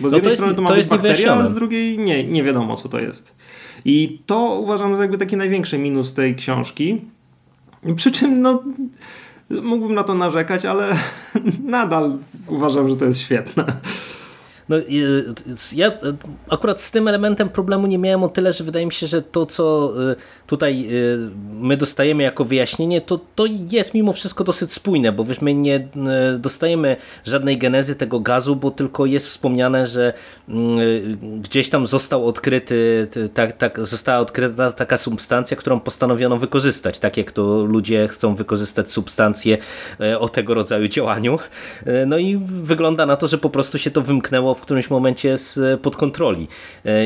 Bo 0.00 0.08
z 0.08 0.12
no 0.12 0.18
jednej 0.18 0.34
strony 0.34 0.54
to 0.54 0.62
ma 0.62 0.68
to 0.68 0.76
być 0.76 0.86
bakteria, 0.86 1.34
a 1.34 1.46
z 1.46 1.54
drugiej 1.54 1.98
nie, 1.98 2.24
nie 2.24 2.42
wiadomo 2.42 2.76
co 2.76 2.88
to 2.88 3.00
jest. 3.00 3.34
I 3.84 4.18
to 4.26 4.60
uważam 4.60 4.96
za 4.96 5.02
jakby 5.02 5.18
taki 5.18 5.36
największy 5.36 5.78
minus 5.78 6.14
tej 6.14 6.34
książki. 6.34 7.00
Przy 7.96 8.12
czym 8.12 8.42
no 8.42 8.62
mógłbym 9.50 9.94
na 9.94 10.04
to 10.04 10.14
narzekać, 10.14 10.64
ale 10.64 10.96
nadal 11.64 12.18
uważam, 12.46 12.88
że 12.88 12.96
to 12.96 13.04
jest 13.04 13.20
świetne. 13.20 13.64
No, 14.68 14.76
ja 15.76 15.92
akurat 16.48 16.80
z 16.80 16.90
tym 16.90 17.08
elementem 17.08 17.48
problemu 17.48 17.86
nie 17.86 17.98
miałem 17.98 18.22
o 18.22 18.28
tyle, 18.28 18.52
że 18.52 18.64
wydaje 18.64 18.86
mi 18.86 18.92
się, 18.92 19.06
że 19.06 19.22
to, 19.22 19.46
co 19.46 19.92
y, 20.12 20.16
tutaj 20.46 20.88
y, 20.90 21.18
my 21.60 21.76
dostajemy 21.76 22.22
jako 22.22 22.44
wyjaśnienie, 22.44 23.00
to, 23.00 23.20
to 23.34 23.44
jest 23.70 23.94
mimo 23.94 24.12
wszystko 24.12 24.44
dosyć 24.44 24.72
spójne, 24.72 25.12
bo 25.12 25.24
my 25.40 25.54
nie 25.54 25.76
y, 25.76 26.38
dostajemy 26.38 26.96
żadnej 27.24 27.58
genezy 27.58 27.94
tego 27.94 28.20
gazu, 28.20 28.56
bo 28.56 28.70
tylko 28.70 29.06
jest 29.06 29.28
wspomniane, 29.28 29.86
że 29.86 30.12
gdzieś 31.42 31.70
tam 31.70 31.86
został 31.86 32.26
odkryty, 32.26 33.08
tak, 33.34 33.56
tak, 33.56 33.86
została 33.86 34.18
odkryta 34.18 34.72
taka 34.72 34.98
substancja, 34.98 35.56
którą 35.56 35.80
postanowiono 35.80 36.38
wykorzystać, 36.38 36.98
tak 36.98 37.16
jak 37.16 37.32
to 37.32 37.64
ludzie 37.64 38.08
chcą 38.08 38.34
wykorzystać 38.34 38.90
substancje 38.90 39.58
o 40.18 40.28
tego 40.28 40.54
rodzaju 40.54 40.88
działaniu. 40.88 41.38
No 42.06 42.18
i 42.18 42.36
wygląda 42.40 43.06
na 43.06 43.16
to, 43.16 43.26
że 43.26 43.38
po 43.38 43.50
prostu 43.50 43.78
się 43.78 43.90
to 43.90 44.02
wymknęło 44.02 44.57
w 44.58 44.60
którymś 44.60 44.90
momencie 44.90 45.38
z 45.38 45.80
pod 45.80 45.96
kontroli. 45.96 46.48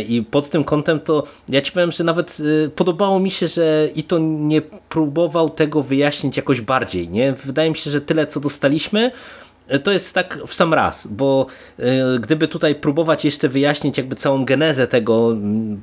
I 0.08 0.22
pod 0.30 0.50
tym 0.50 0.64
kątem 0.64 1.00
to 1.00 1.24
ja 1.48 1.60
ci 1.60 1.72
powiem, 1.72 1.92
że 1.92 2.04
nawet 2.04 2.38
podobało 2.76 3.20
mi 3.20 3.30
się, 3.30 3.48
że 3.48 3.88
i 3.94 4.02
to 4.02 4.18
nie 4.18 4.62
próbował 4.62 5.50
tego 5.50 5.82
wyjaśnić 5.82 6.36
jakoś 6.36 6.60
bardziej. 6.60 7.08
Nie? 7.08 7.32
Wydaje 7.32 7.70
mi 7.70 7.76
się, 7.76 7.90
że 7.90 8.00
tyle 8.00 8.26
co 8.26 8.40
dostaliśmy, 8.40 9.10
to 9.78 9.92
jest 9.92 10.14
tak 10.14 10.38
w 10.46 10.54
sam 10.54 10.74
raz, 10.74 11.06
bo 11.06 11.46
e, 11.78 12.18
gdyby 12.20 12.48
tutaj 12.48 12.74
próbować 12.74 13.24
jeszcze 13.24 13.48
wyjaśnić 13.48 13.98
jakby 13.98 14.16
całą 14.16 14.44
genezę 14.44 14.86
tego, 14.86 15.36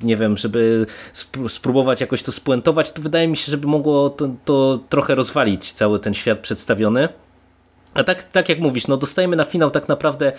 nie 0.04 0.18
wiem, 0.18 0.38
żeby 0.38 0.86
spróbować 1.48 2.02
jakoś 2.02 2.24
to 2.24 2.32
spuentować, 2.32 2.92
to 2.92 3.02
wydaje 3.02 3.28
mi 3.28 3.38
się, 3.38 3.52
żeby 3.52 3.68
mogło 3.68 4.10
to, 4.10 4.30
to 4.46 4.80
trochę 4.90 5.16
rozwalić 5.16 5.72
cały 5.72 6.00
ten 6.00 6.14
świat 6.14 6.40
przedstawiony. 6.40 7.10
A 7.94 8.04
tak, 8.04 8.24
tak 8.24 8.50
jak 8.50 8.60
mówisz, 8.60 8.88
no 8.88 8.98
dostajemy 8.98 9.36
na 9.36 9.46
finał 9.46 9.72
tak 9.72 9.88
naprawdę 9.88 10.32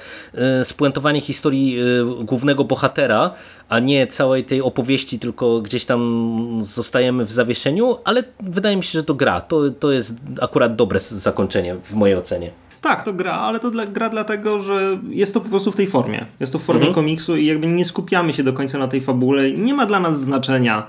y, 0.60 0.64
spuentowanie 0.64 1.20
historii 1.20 1.80
y, 1.80 2.24
głównego 2.24 2.64
bohatera, 2.64 3.30
a 3.68 3.78
nie 3.78 4.06
całej 4.06 4.44
tej 4.44 4.62
opowieści, 4.62 5.18
tylko 5.18 5.60
gdzieś 5.60 5.84
tam 5.84 6.58
zostajemy 6.62 7.24
w 7.24 7.32
zawieszeniu, 7.32 7.96
ale 8.04 8.24
wydaje 8.40 8.76
mi 8.76 8.82
się, 8.82 8.98
że 8.98 9.04
to 9.04 9.14
gra. 9.14 9.40
To, 9.40 9.70
to 9.70 9.92
jest 9.92 10.14
akurat 10.40 10.76
dobre 10.76 11.00
zakończenie 11.00 11.74
w 11.74 11.94
mojej 11.94 12.16
ocenie. 12.16 12.50
Tak, 12.80 13.04
to 13.04 13.12
gra, 13.12 13.32
ale 13.32 13.60
to 13.60 13.70
dla, 13.70 13.86
gra 13.86 14.08
dlatego, 14.08 14.62
że 14.62 14.98
jest 15.08 15.34
to 15.34 15.40
po 15.40 15.48
prostu 15.48 15.72
w 15.72 15.76
tej 15.76 15.86
formie. 15.86 16.26
Jest 16.40 16.52
to 16.52 16.58
w 16.58 16.62
formie 16.62 16.80
mhm. 16.80 16.94
komiksu 16.94 17.36
i 17.36 17.46
jakby 17.46 17.66
nie 17.66 17.84
skupiamy 17.84 18.32
się 18.32 18.42
do 18.42 18.52
końca 18.52 18.78
na 18.78 18.88
tej 18.88 19.00
fabule. 19.00 19.52
Nie 19.52 19.74
ma 19.74 19.86
dla 19.86 20.00
nas 20.00 20.20
znaczenia 20.20 20.86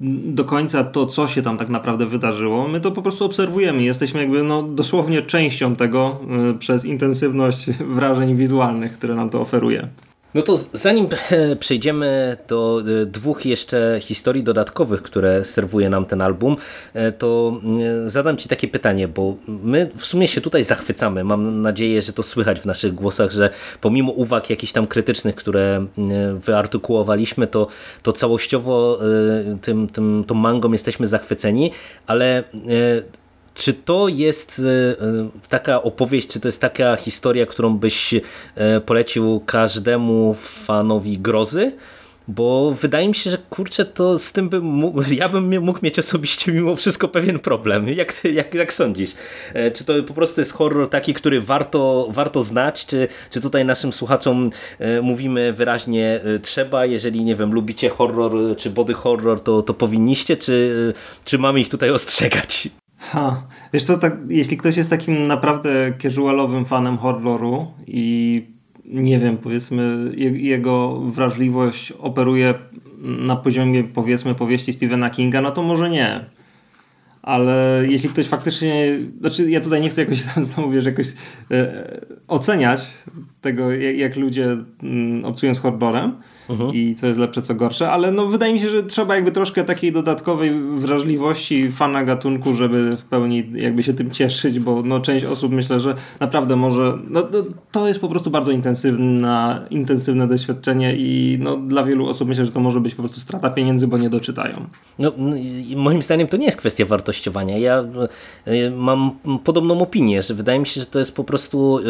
do 0.00 0.44
końca 0.44 0.84
to, 0.84 1.06
co 1.06 1.28
się 1.28 1.42
tam 1.42 1.56
tak 1.56 1.68
naprawdę 1.68 2.06
wydarzyło. 2.06 2.68
My 2.68 2.80
to 2.80 2.92
po 2.92 3.02
prostu 3.02 3.24
obserwujemy. 3.24 3.82
Jesteśmy 3.82 4.20
jakby 4.20 4.42
no, 4.42 4.62
dosłownie 4.62 5.22
częścią 5.22 5.76
tego 5.76 6.20
y, 6.50 6.58
przez 6.58 6.84
intensywność 6.84 7.70
wrażeń 7.96 8.34
wizualnych, 8.34 8.92
które 8.92 9.14
nam 9.14 9.30
to 9.30 9.40
oferuje. 9.40 9.88
No 10.36 10.42
to 10.42 10.58
zanim 10.72 11.08
e, 11.30 11.56
przejdziemy 11.64 12.36
do 12.48 12.82
e, 13.02 13.06
dwóch 13.06 13.46
jeszcze 13.46 13.98
historii 14.02 14.42
dodatkowych, 14.42 15.02
które 15.02 15.44
serwuje 15.44 15.90
nam 15.90 16.06
ten 16.06 16.20
album, 16.20 16.56
e, 16.94 17.12
to 17.12 17.60
zadam 18.06 18.36
Ci 18.36 18.48
takie 18.48 18.68
pytanie, 18.68 19.08
bo 19.08 19.36
my 19.48 19.90
w 19.96 20.04
sumie 20.04 20.28
się 20.28 20.40
tutaj 20.40 20.64
zachwycamy. 20.64 21.24
Mam 21.24 21.62
nadzieję, 21.62 22.02
że 22.02 22.12
to 22.12 22.22
słychać 22.22 22.60
w 22.60 22.64
naszych 22.64 22.94
głosach, 22.94 23.30
że 23.30 23.50
pomimo 23.80 24.12
uwag 24.12 24.50
jakichś 24.50 24.72
tam 24.72 24.86
krytycznych, 24.86 25.34
które 25.34 25.86
wyartykułowaliśmy, 26.34 27.46
to, 27.46 27.66
to 28.02 28.12
całościowo 28.12 28.98
tym, 29.62 29.88
tym, 29.88 30.24
tą 30.26 30.34
mangą 30.34 30.72
jesteśmy 30.72 31.06
zachwyceni, 31.06 31.70
ale 32.06 32.44
czy 33.56 33.72
to 33.72 34.08
jest 34.08 34.62
e, 34.64 35.02
e, 35.06 35.28
taka 35.48 35.82
opowieść, 35.82 36.28
czy 36.28 36.40
to 36.40 36.48
jest 36.48 36.60
taka 36.60 36.96
historia, 36.96 37.46
którą 37.46 37.78
byś 37.78 38.14
e, 38.14 38.80
polecił 38.80 39.40
każdemu 39.46 40.34
fanowi 40.40 41.18
grozy? 41.18 41.72
Bo 42.28 42.70
wydaje 42.70 43.08
mi 43.08 43.14
się, 43.14 43.30
że 43.30 43.38
kurczę, 43.50 43.84
to 43.84 44.18
z 44.18 44.32
tym 44.32 44.48
bym 44.48 44.64
mógł, 44.64 45.02
ja 45.20 45.28
bym 45.28 45.64
mógł 45.64 45.78
mieć 45.82 45.98
osobiście 45.98 46.52
mimo 46.52 46.76
wszystko 46.76 47.08
pewien 47.08 47.38
problem. 47.38 47.88
Jak, 47.96 48.24
jak, 48.24 48.54
jak 48.54 48.72
sądzisz? 48.72 49.10
Czy 49.74 49.84
to 49.84 50.02
po 50.02 50.14
prostu 50.14 50.40
jest 50.40 50.52
horror 50.52 50.90
taki, 50.90 51.14
który 51.14 51.40
warto, 51.40 52.08
warto 52.10 52.42
znać? 52.42 52.86
Czy, 52.86 53.08
czy 53.30 53.40
tutaj 53.40 53.64
naszym 53.64 53.92
słuchaczom 53.92 54.50
mówimy 55.02 55.52
wyraźnie 55.52 56.20
trzeba, 56.42 56.86
jeżeli 56.86 57.24
nie 57.24 57.36
wiem, 57.36 57.52
lubicie 57.52 57.88
horror 57.88 58.32
czy 58.56 58.70
body 58.70 58.94
horror, 58.94 59.40
to, 59.40 59.62
to 59.62 59.74
powinniście, 59.74 60.36
czy, 60.36 60.94
czy 61.24 61.38
mamy 61.38 61.60
ich 61.60 61.68
tutaj 61.68 61.90
ostrzegać? 61.90 62.68
Ha, 63.10 63.42
wiesz 63.72 63.84
co, 63.84 63.98
tak, 63.98 64.16
jeśli 64.28 64.56
ktoś 64.56 64.76
jest 64.76 64.90
takim 64.90 65.26
naprawdę 65.26 65.92
casualowym 66.02 66.64
fanem 66.64 66.98
horroru 66.98 67.66
i 67.86 68.42
nie 68.84 69.18
wiem, 69.18 69.38
powiedzmy, 69.38 70.10
jego 70.32 71.00
wrażliwość 71.00 71.92
operuje 71.92 72.54
na 72.98 73.36
poziomie, 73.36 73.84
powiedzmy, 73.84 74.34
powieści 74.34 74.72
Stephena 74.72 75.10
Kinga, 75.10 75.40
no 75.40 75.50
to 75.50 75.62
może 75.62 75.90
nie. 75.90 76.24
Ale 77.22 77.82
jeśli 77.88 78.08
ktoś 78.08 78.26
faktycznie, 78.26 78.98
znaczy 79.20 79.50
ja 79.50 79.60
tutaj 79.60 79.80
nie 79.80 79.88
chcę 79.88 80.00
jakoś 80.00 80.22
tam 80.34 80.44
znowu, 80.44 80.70
wiesz, 80.70 80.84
jakoś 80.84 81.06
e, 81.50 82.00
oceniać 82.28 82.86
tego, 83.40 83.72
jak, 83.72 83.96
jak 83.96 84.16
ludzie 84.16 84.56
mm, 84.82 85.24
obcują 85.24 85.54
z 85.54 85.58
horrorem, 85.58 86.12
mhm. 86.48 86.74
i 86.74 86.94
co 86.94 87.06
jest 87.06 87.18
lepsze, 87.20 87.42
co 87.42 87.54
gorsze, 87.54 87.90
ale 87.90 88.10
no 88.12 88.26
wydaje 88.26 88.54
mi 88.54 88.60
się, 88.60 88.68
że 88.68 88.82
trzeba 88.82 89.14
jakby 89.14 89.32
troszkę 89.32 89.64
takiej 89.64 89.92
dodatkowej 89.92 90.52
wrażliwości 90.76 91.70
fana 91.72 92.04
gatunku, 92.04 92.54
żeby 92.54 92.96
w 92.96 93.04
pełni 93.04 93.44
jakby 93.54 93.82
się 93.82 93.94
tym 93.94 94.10
cieszyć, 94.10 94.58
bo 94.58 94.82
no 94.82 95.00
część 95.00 95.24
osób 95.24 95.52
myślę, 95.52 95.80
że 95.80 95.94
naprawdę 96.20 96.56
może, 96.56 96.98
no, 97.08 97.28
no 97.32 97.38
to 97.72 97.88
jest 97.88 98.00
po 98.00 98.08
prostu 98.08 98.30
bardzo 98.30 98.52
intensywna, 98.52 99.60
intensywne 99.70 100.28
doświadczenie 100.28 100.96
i 100.96 101.38
no 101.40 101.56
dla 101.56 101.84
wielu 101.84 102.08
osób 102.08 102.28
myślę, 102.28 102.46
że 102.46 102.52
to 102.52 102.60
może 102.60 102.80
być 102.80 102.94
po 102.94 103.02
prostu 103.02 103.20
strata 103.20 103.50
pieniędzy, 103.50 103.86
bo 103.86 103.98
nie 103.98 104.10
doczytają. 104.10 104.66
No, 104.98 105.12
moim 105.76 106.02
zdaniem 106.02 106.28
to 106.28 106.36
nie 106.36 106.46
jest 106.46 106.58
kwestia 106.58 106.86
wartościowania. 106.86 107.58
Ja 107.58 107.84
y, 108.48 108.70
mam 108.70 109.10
podobną 109.44 109.80
opinię, 109.80 110.22
że 110.22 110.34
wydaje 110.34 110.58
mi 110.58 110.66
się, 110.66 110.80
że 110.80 110.86
to 110.86 110.98
jest 110.98 111.16
po 111.16 111.24
prostu 111.24 111.78
y, 111.78 111.82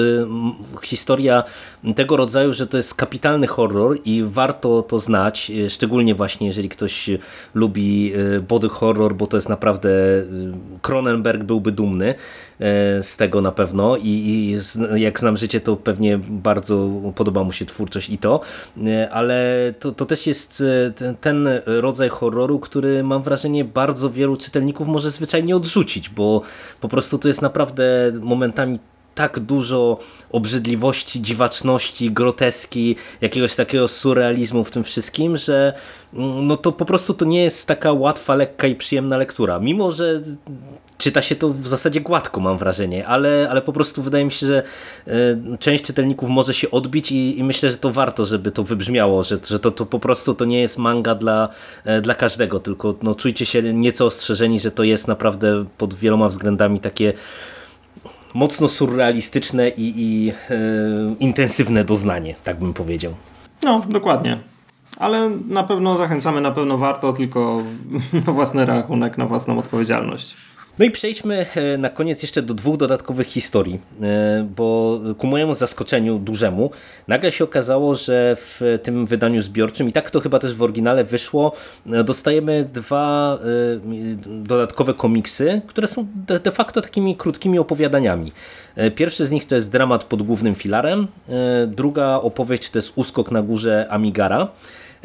historia 0.82 1.44
tego 1.96 2.16
rodzaju, 2.16 2.52
że 2.52 2.66
to 2.66 2.76
jest 2.76 2.94
kapitalny 2.94 3.46
horror 3.46 3.98
i 4.04 4.22
warto 4.26 4.45
warto 4.46 4.82
to 4.82 5.00
znać, 5.00 5.50
e, 5.50 5.70
szczególnie 5.70 6.14
właśnie 6.14 6.46
jeżeli 6.46 6.68
ktoś 6.68 7.10
lubi 7.54 8.12
e, 8.14 8.40
body 8.40 8.68
horror, 8.68 9.14
bo 9.14 9.26
to 9.26 9.36
jest 9.36 9.48
naprawdę 9.48 9.90
Cronenberg 10.82 11.42
byłby 11.42 11.72
dumny 11.72 12.14
z 13.00 13.16
tego 13.16 13.40
na 13.40 13.52
pewno 13.52 13.96
i, 13.96 14.58
jak 14.94 15.20
znam 15.20 15.36
życie, 15.36 15.60
to 15.60 15.76
pewnie 15.76 16.18
bardzo 16.18 16.88
podoba 17.14 17.44
mu 17.44 17.52
się 17.52 17.66
twórczość 17.66 18.10
i 18.10 18.18
to, 18.18 18.40
ale 19.10 19.74
to, 19.80 19.92
to 19.92 20.06
też 20.06 20.26
jest 20.26 20.62
ten 21.20 21.48
rodzaj 21.66 22.08
horroru, 22.08 22.58
który 22.60 23.02
mam 23.02 23.22
wrażenie 23.22 23.64
bardzo 23.64 24.10
wielu 24.10 24.36
czytelników 24.36 24.88
może 24.88 25.10
zwyczajnie 25.10 25.56
odrzucić, 25.56 26.08
bo 26.08 26.42
po 26.80 26.88
prostu 26.88 27.18
to 27.18 27.28
jest 27.28 27.42
naprawdę 27.42 28.12
momentami 28.20 28.78
tak 29.16 29.40
dużo 29.40 29.98
obrzydliwości, 30.30 31.22
dziwaczności, 31.22 32.10
groteski, 32.10 32.96
jakiegoś 33.20 33.54
takiego 33.54 33.88
surrealizmu 33.88 34.64
w 34.64 34.70
tym 34.70 34.84
wszystkim, 34.84 35.36
że 35.36 35.72
mm, 36.14 36.46
no 36.46 36.56
to 36.56 36.72
po 36.72 36.84
prostu 36.84 37.14
to 37.14 37.24
nie 37.24 37.44
jest 37.44 37.66
taka 37.66 37.92
łatwa, 37.92 38.34
lekka 38.34 38.66
i 38.66 38.74
przyjemna 38.74 39.16
lektura. 39.16 39.58
Mimo, 39.58 39.92
że 39.92 40.22
czyta 40.98 41.22
się 41.22 41.36
to 41.36 41.48
w 41.48 41.68
zasadzie 41.68 42.00
gładko, 42.00 42.40
mam 42.40 42.58
wrażenie, 42.58 43.06
ale, 43.06 43.48
ale 43.50 43.62
po 43.62 43.72
prostu 43.72 44.02
wydaje 44.02 44.24
mi 44.24 44.32
się, 44.32 44.46
że 44.46 44.62
e, 45.06 45.12
część 45.58 45.84
czytelników 45.84 46.28
może 46.28 46.54
się 46.54 46.70
odbić 46.70 47.12
i, 47.12 47.38
i 47.38 47.44
myślę, 47.44 47.70
że 47.70 47.76
to 47.76 47.90
warto, 47.90 48.26
żeby 48.26 48.50
to 48.50 48.64
wybrzmiało, 48.64 49.22
że, 49.22 49.38
że 49.48 49.58
to, 49.58 49.70
to 49.70 49.86
po 49.86 49.98
prostu 49.98 50.34
to 50.34 50.44
nie 50.44 50.60
jest 50.60 50.78
manga 50.78 51.14
dla, 51.14 51.48
e, 51.84 52.00
dla 52.00 52.14
każdego, 52.14 52.60
tylko 52.60 52.94
no, 53.02 53.14
czujcie 53.14 53.46
się 53.46 53.62
nieco 53.62 54.06
ostrzeżeni, 54.06 54.60
że 54.60 54.70
to 54.70 54.82
jest 54.82 55.08
naprawdę 55.08 55.64
pod 55.78 55.94
wieloma 55.94 56.28
względami 56.28 56.80
takie 56.80 57.12
mocno 58.36 58.68
surrealistyczne 58.68 59.68
i, 59.68 59.94
i 59.96 60.32
e, 60.50 60.54
intensywne 61.20 61.84
doznanie, 61.84 62.34
tak 62.44 62.58
bym 62.58 62.74
powiedział. 62.74 63.14
No, 63.62 63.82
dokładnie. 63.88 64.38
Ale 64.98 65.30
na 65.48 65.62
pewno 65.62 65.96
zachęcamy, 65.96 66.40
na 66.40 66.50
pewno 66.50 66.78
warto, 66.78 67.12
tylko 67.12 67.62
na 68.26 68.32
własny 68.32 68.66
rachunek, 68.66 69.18
na 69.18 69.26
własną 69.26 69.58
odpowiedzialność. 69.58 70.34
No 70.78 70.84
i 70.84 70.90
przejdźmy 70.90 71.46
e, 71.54 71.78
na 71.78 71.90
koniec 71.90 72.22
jeszcze 72.22 72.42
do 72.42 72.54
dwóch 72.54 72.76
dodatkowych 72.76 73.26
historii, 73.26 73.80
e, 74.02 74.46
bo 74.56 75.00
ku 75.18 75.26
mojemu 75.26 75.54
zaskoczeniu 75.54 76.18
dużemu 76.18 76.70
nagle 77.08 77.32
się 77.32 77.44
okazało, 77.44 77.94
że 77.94 78.36
w 78.38 78.78
tym 78.82 79.06
wydaniu 79.06 79.42
zbiorczym, 79.42 79.88
i 79.88 79.92
tak 79.92 80.10
to 80.10 80.20
chyba 80.20 80.38
też 80.38 80.54
w 80.54 80.62
oryginale 80.62 81.04
wyszło, 81.04 81.52
e, 81.86 82.04
dostajemy 82.04 82.68
dwa 82.72 83.38
dodatkowe 84.26 84.94
komiksy, 84.94 85.60
które 85.66 85.88
są 85.88 86.06
de 86.44 86.50
facto 86.50 86.80
takimi 86.80 87.16
krótkimi 87.16 87.58
opowiadaniami. 87.58 88.32
Pierwszy 88.94 89.26
z 89.26 89.30
nich 89.30 89.44
to 89.44 89.54
jest 89.54 89.70
dramat 89.70 90.04
pod 90.04 90.22
głównym 90.22 90.54
filarem, 90.54 91.06
druga 91.66 92.14
opowieść 92.14 92.70
to 92.70 92.78
jest 92.78 92.92
Uskok 92.94 93.30
na 93.30 93.42
górze 93.42 93.86
Amigara. 93.90 94.48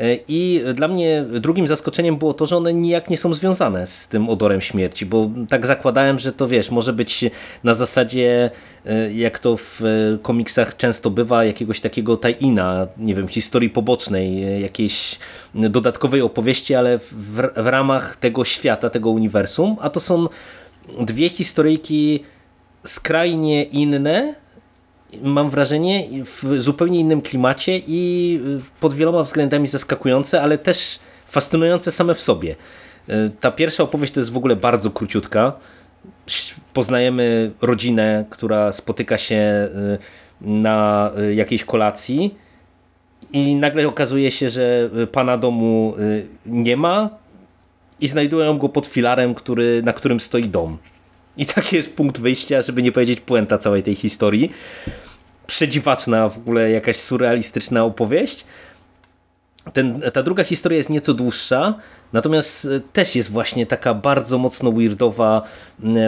E, 0.01 0.17
I 0.27 0.63
dla 0.73 0.87
mnie 0.87 1.25
drugim 1.39 1.67
zaskoczeniem 1.67 2.17
było 2.17 2.33
to, 2.33 2.45
że 2.45 2.57
one 2.57 2.73
nijak 2.73 3.09
nie 3.09 3.17
są 3.17 3.33
związane 3.33 3.87
z 3.87 4.07
tym 4.07 4.29
odorem 4.29 4.61
śmierci, 4.61 5.05
bo 5.05 5.29
tak 5.49 5.65
zakładałem, 5.65 6.19
że 6.19 6.31
to 6.31 6.47
wiesz, 6.47 6.71
może 6.71 6.93
być 6.93 7.25
na 7.63 7.73
zasadzie, 7.73 8.51
e, 8.85 9.13
jak 9.13 9.39
to 9.39 9.57
w 9.57 9.81
e, 9.81 10.17
komiksach 10.21 10.77
często 10.77 11.09
bywa, 11.09 11.45
jakiegoś 11.45 11.79
takiego 11.79 12.17
tajina, 12.17 12.87
nie 12.97 13.15
wiem, 13.15 13.27
historii 13.27 13.69
pobocznej, 13.69 14.61
jakiejś 14.61 15.19
dodatkowej 15.55 16.21
opowieści, 16.21 16.75
ale 16.75 16.97
w, 16.97 17.13
w 17.55 17.67
ramach 17.67 18.15
tego 18.15 18.45
świata, 18.45 18.89
tego 18.89 19.09
uniwersum, 19.09 19.75
a 19.81 19.89
to 19.89 19.99
są 19.99 20.27
dwie 20.99 21.29
historyjki 21.29 22.23
skrajnie 22.85 23.63
inne, 23.63 24.35
mam 25.21 25.49
wrażenie, 25.49 26.07
w 26.25 26.43
zupełnie 26.57 26.99
innym 26.99 27.21
klimacie 27.21 27.81
i 27.87 28.39
y, 28.45 28.79
pod 28.79 28.93
wieloma 28.93 29.23
względami 29.23 29.67
zaskakujące, 29.67 30.41
ale 30.41 30.57
też 30.57 30.99
fascynujące 31.25 31.91
same 31.91 32.15
w 32.15 32.21
sobie. 32.21 32.55
Y, 33.09 33.31
ta 33.39 33.51
pierwsza 33.51 33.83
opowieść 33.83 34.13
to 34.13 34.19
jest 34.19 34.31
w 34.31 34.37
ogóle 34.37 34.55
bardzo 34.55 34.89
króciutka. 34.89 35.53
Poznajemy 36.73 37.51
rodzinę, 37.61 38.25
która 38.29 38.71
spotyka 38.71 39.17
się 39.17 39.35
y, 39.35 39.97
na 40.41 41.11
jakiejś 41.35 41.63
kolacji 41.63 42.35
i 43.33 43.55
nagle 43.55 43.87
okazuje 43.87 44.31
się, 44.31 44.49
że 44.49 44.89
pana 45.11 45.37
domu 45.37 45.93
nie 46.45 46.77
ma 46.77 47.09
i 47.99 48.07
znajdują 48.07 48.57
go 48.57 48.69
pod 48.69 48.85
filarem, 48.85 49.35
który, 49.35 49.81
na 49.83 49.93
którym 49.93 50.19
stoi 50.19 50.49
dom. 50.49 50.77
I 51.41 51.45
taki 51.45 51.75
jest 51.75 51.93
punkt 51.93 52.19
wyjścia, 52.19 52.61
żeby 52.61 52.83
nie 52.83 52.91
powiedzieć 52.91 53.21
puenta 53.21 53.57
całej 53.57 53.83
tej 53.83 53.95
historii. 53.95 54.51
Przedziwaczna 55.47 56.29
w 56.29 56.37
ogóle 56.37 56.71
jakaś 56.71 56.97
surrealistyczna 56.97 57.83
opowieść. 57.83 58.45
Ten, 59.73 60.01
ta 60.13 60.23
druga 60.23 60.43
historia 60.43 60.77
jest 60.77 60.89
nieco 60.89 61.13
dłuższa, 61.13 61.73
natomiast 62.13 62.65
e, 62.65 62.79
też 62.93 63.15
jest 63.15 63.31
właśnie 63.31 63.65
taka 63.65 63.93
bardzo 63.93 64.37
mocno 64.37 64.71
weirdowa 64.71 65.41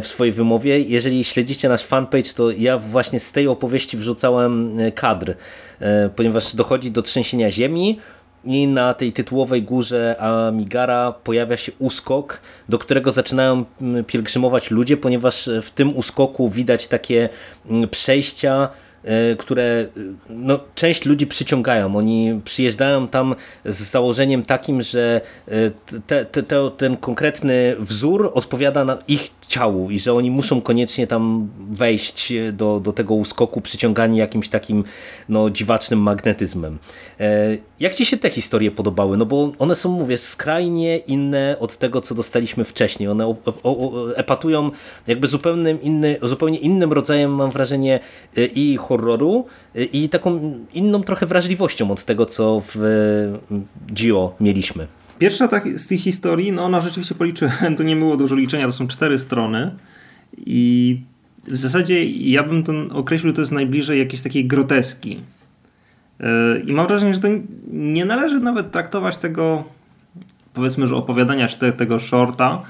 w 0.01 0.07
swojej 0.07 0.33
wymowie. 0.33 0.79
Jeżeli 0.79 1.23
śledzicie 1.23 1.69
nasz 1.69 1.83
fanpage, 1.83 2.33
to 2.35 2.51
ja 2.51 2.77
właśnie 2.77 3.19
z 3.19 3.31
tej 3.31 3.47
opowieści 3.47 3.97
wrzucałem 3.97 4.79
e, 4.79 4.91
kadr, 4.91 5.35
e, 5.79 6.09
ponieważ 6.15 6.55
dochodzi 6.55 6.91
do 6.91 7.01
trzęsienia 7.01 7.51
ziemi, 7.51 7.99
i 8.45 8.67
na 8.67 8.93
tej 8.93 9.13
tytułowej 9.13 9.63
górze 9.63 10.15
Amigara 10.19 11.11
pojawia 11.23 11.57
się 11.57 11.71
uskok, 11.79 12.41
do 12.69 12.77
którego 12.77 13.11
zaczynają 13.11 13.65
pielgrzymować 14.07 14.71
ludzie, 14.71 14.97
ponieważ 14.97 15.49
w 15.61 15.71
tym 15.71 15.97
uskoku 15.97 16.49
widać 16.49 16.87
takie 16.87 17.29
przejścia 17.91 18.69
E, 19.03 19.35
które 19.35 19.63
e, 19.63 19.87
no, 20.29 20.59
część 20.75 21.05
ludzi 21.05 21.27
przyciągają. 21.27 21.95
Oni 21.95 22.41
przyjeżdżają 22.43 23.07
tam 23.07 23.35
z 23.65 23.81
założeniem 23.83 24.43
takim, 24.43 24.81
że 24.81 25.21
e, 25.47 25.51
te, 26.07 26.25
te, 26.25 26.43
te, 26.43 26.71
ten 26.77 26.97
konkretny 26.97 27.75
wzór 27.79 28.31
odpowiada 28.33 28.85
na 28.85 28.97
ich 29.07 29.29
ciału 29.47 29.91
i 29.91 29.99
że 29.99 30.13
oni 30.13 30.31
muszą 30.31 30.61
koniecznie 30.61 31.07
tam 31.07 31.49
wejść 31.71 32.33
do, 32.53 32.79
do 32.79 32.93
tego 32.93 33.13
uskoku 33.13 33.61
przyciągani 33.61 34.17
jakimś 34.17 34.49
takim 34.49 34.83
no, 35.29 35.49
dziwacznym 35.49 35.99
magnetyzmem. 35.99 36.77
Jak 37.79 37.95
Ci 37.95 38.05
się 38.05 38.17
te 38.17 38.29
historie 38.29 38.71
podobały? 38.71 39.17
No 39.17 39.25
bo 39.25 39.51
one 39.59 39.75
są, 39.75 39.91
mówię, 39.91 40.17
skrajnie 40.17 40.97
inne 40.97 41.55
od 41.59 41.77
tego, 41.77 42.01
co 42.01 42.15
dostaliśmy 42.15 42.63
wcześniej. 42.63 43.09
One 43.09 43.27
o, 43.27 43.35
o, 43.63 44.15
epatują 44.15 44.71
jakby 45.07 45.27
zupełnie, 45.27 45.71
inny, 45.81 46.17
zupełnie 46.21 46.57
innym 46.57 46.93
rodzajem, 46.93 47.31
mam 47.31 47.51
wrażenie, 47.51 47.99
i 48.55 48.77
horroru 48.77 49.45
i 49.93 50.09
taką 50.09 50.53
inną 50.73 51.03
trochę 51.03 51.25
wrażliwością 51.25 51.91
od 51.91 52.05
tego, 52.05 52.25
co 52.25 52.61
w 52.75 53.33
Gio 53.93 54.35
mieliśmy. 54.39 54.87
Pierwsza 55.19 55.49
z 55.77 55.87
tych 55.87 56.01
historii, 56.01 56.51
no 56.51 56.63
ona 56.63 56.81
rzeczywiście 56.81 57.15
policzyłem, 57.15 57.75
to 57.77 57.83
nie 57.83 57.95
było 57.95 58.17
dużo 58.17 58.35
liczenia, 58.35 58.65
to 58.65 58.73
są 58.73 58.87
cztery 58.87 59.19
strony 59.19 59.71
i 60.37 60.99
w 61.47 61.57
zasadzie 61.57 62.05
ja 62.05 62.43
bym 62.43 62.63
to 62.63 62.73
określił, 62.91 63.33
to 63.33 63.41
jest 63.41 63.51
najbliżej 63.51 63.99
jakiejś 63.99 64.21
takiej 64.21 64.45
groteski. 64.45 65.19
E, 66.19 66.59
I 66.59 66.73
mam 66.73 66.87
wrażenie, 66.87 67.15
że 67.15 67.21
to 67.21 67.27
nie 67.71 68.05
należy 68.05 68.39
nawet 68.39 68.71
traktować 68.71 69.17
tego, 69.17 69.63
powiedzmy, 70.53 70.87
że 70.87 70.95
opowiadania 70.95 71.47
czy 71.47 71.59
te, 71.59 71.71
tego 71.71 71.99
shorta, 71.99 72.63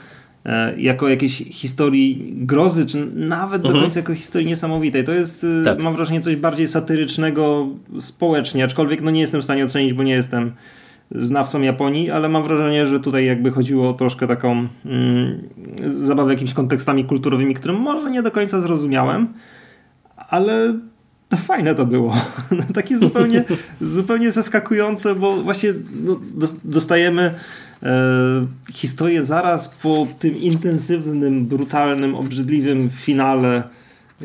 E, 0.45 0.81
jako 0.81 1.09
jakiejś 1.09 1.37
historii 1.37 2.33
grozy, 2.37 2.85
czy 2.85 3.05
nawet 3.15 3.61
do 3.61 3.67
mhm. 3.67 3.83
końca 3.83 3.99
jako 3.99 4.15
historii 4.15 4.47
niesamowitej. 4.47 5.03
To 5.03 5.11
jest, 5.11 5.45
e, 5.61 5.63
tak. 5.63 5.79
mam 5.79 5.95
wrażenie, 5.95 6.21
coś 6.21 6.35
bardziej 6.35 6.67
satyrycznego 6.67 7.67
społecznie, 7.99 8.63
aczkolwiek 8.63 9.01
no 9.01 9.11
nie 9.11 9.21
jestem 9.21 9.41
w 9.41 9.43
stanie 9.43 9.65
ocenić, 9.65 9.93
bo 9.93 10.03
nie 10.03 10.13
jestem 10.13 10.51
znawcą 11.15 11.61
Japonii, 11.61 12.11
ale 12.11 12.29
mam 12.29 12.43
wrażenie, 12.43 12.87
że 12.87 12.99
tutaj 12.99 13.25
jakby 13.25 13.51
chodziło 13.51 13.89
o 13.89 13.93
troszkę 13.93 14.27
taką 14.27 14.67
mm, 14.85 15.49
zabawę 15.87 16.31
jakimiś 16.31 16.53
kontekstami 16.53 17.05
kulturowymi, 17.05 17.53
które 17.53 17.73
może 17.73 18.11
nie 18.11 18.23
do 18.23 18.31
końca 18.31 18.61
zrozumiałem, 18.61 19.27
ale 20.15 20.73
to 21.29 21.37
fajne 21.37 21.75
to 21.75 21.85
było. 21.85 22.15
Takie 22.75 22.97
zupełnie, 22.97 23.43
zupełnie 23.81 24.31
zaskakujące, 24.31 25.15
bo 25.15 25.43
właśnie 25.43 25.73
no, 26.05 26.19
dostajemy 26.63 27.33
E, 27.83 28.45
historię 28.73 29.25
zaraz 29.25 29.69
po 29.69 30.07
tym 30.19 30.37
intensywnym, 30.37 31.45
brutalnym, 31.45 32.15
obrzydliwym 32.15 32.89
finale 32.89 33.63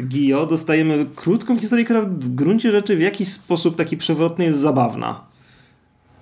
Gio 0.08 0.46
dostajemy 0.46 1.06
krótką 1.16 1.58
historię, 1.58 1.84
która 1.84 2.00
w 2.00 2.34
gruncie 2.34 2.72
rzeczy 2.72 2.96
w 2.96 3.00
jakiś 3.00 3.32
sposób 3.32 3.76
taki 3.76 3.96
przewrotny 3.96 4.44
jest 4.44 4.58
zabawna. 4.58 5.20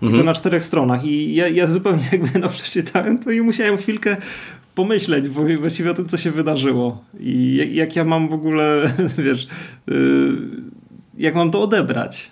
Mhm. 0.03 0.21
to 0.21 0.25
na 0.25 0.35
czterech 0.35 0.65
stronach. 0.65 1.05
I 1.05 1.35
ja, 1.35 1.49
ja 1.49 1.67
zupełnie 1.67 2.05
jakby 2.13 2.39
no 2.39 2.49
przeczytałem 2.49 3.19
to 3.19 3.31
i 3.31 3.41
musiałem 3.41 3.77
chwilkę 3.77 4.17
pomyśleć 4.75 5.29
właściwie 5.29 5.91
o 5.91 5.95
tym, 5.95 6.07
co 6.07 6.17
się 6.17 6.31
wydarzyło. 6.31 7.05
I 7.21 7.57
jak, 7.57 7.73
jak 7.73 7.97
ja 7.97 8.05
mam 8.05 8.29
w 8.29 8.33
ogóle, 8.33 8.93
wiesz, 9.19 9.49
yy, 9.87 10.39
jak 11.19 11.35
mam 11.35 11.51
to 11.51 11.63
odebrać. 11.63 12.31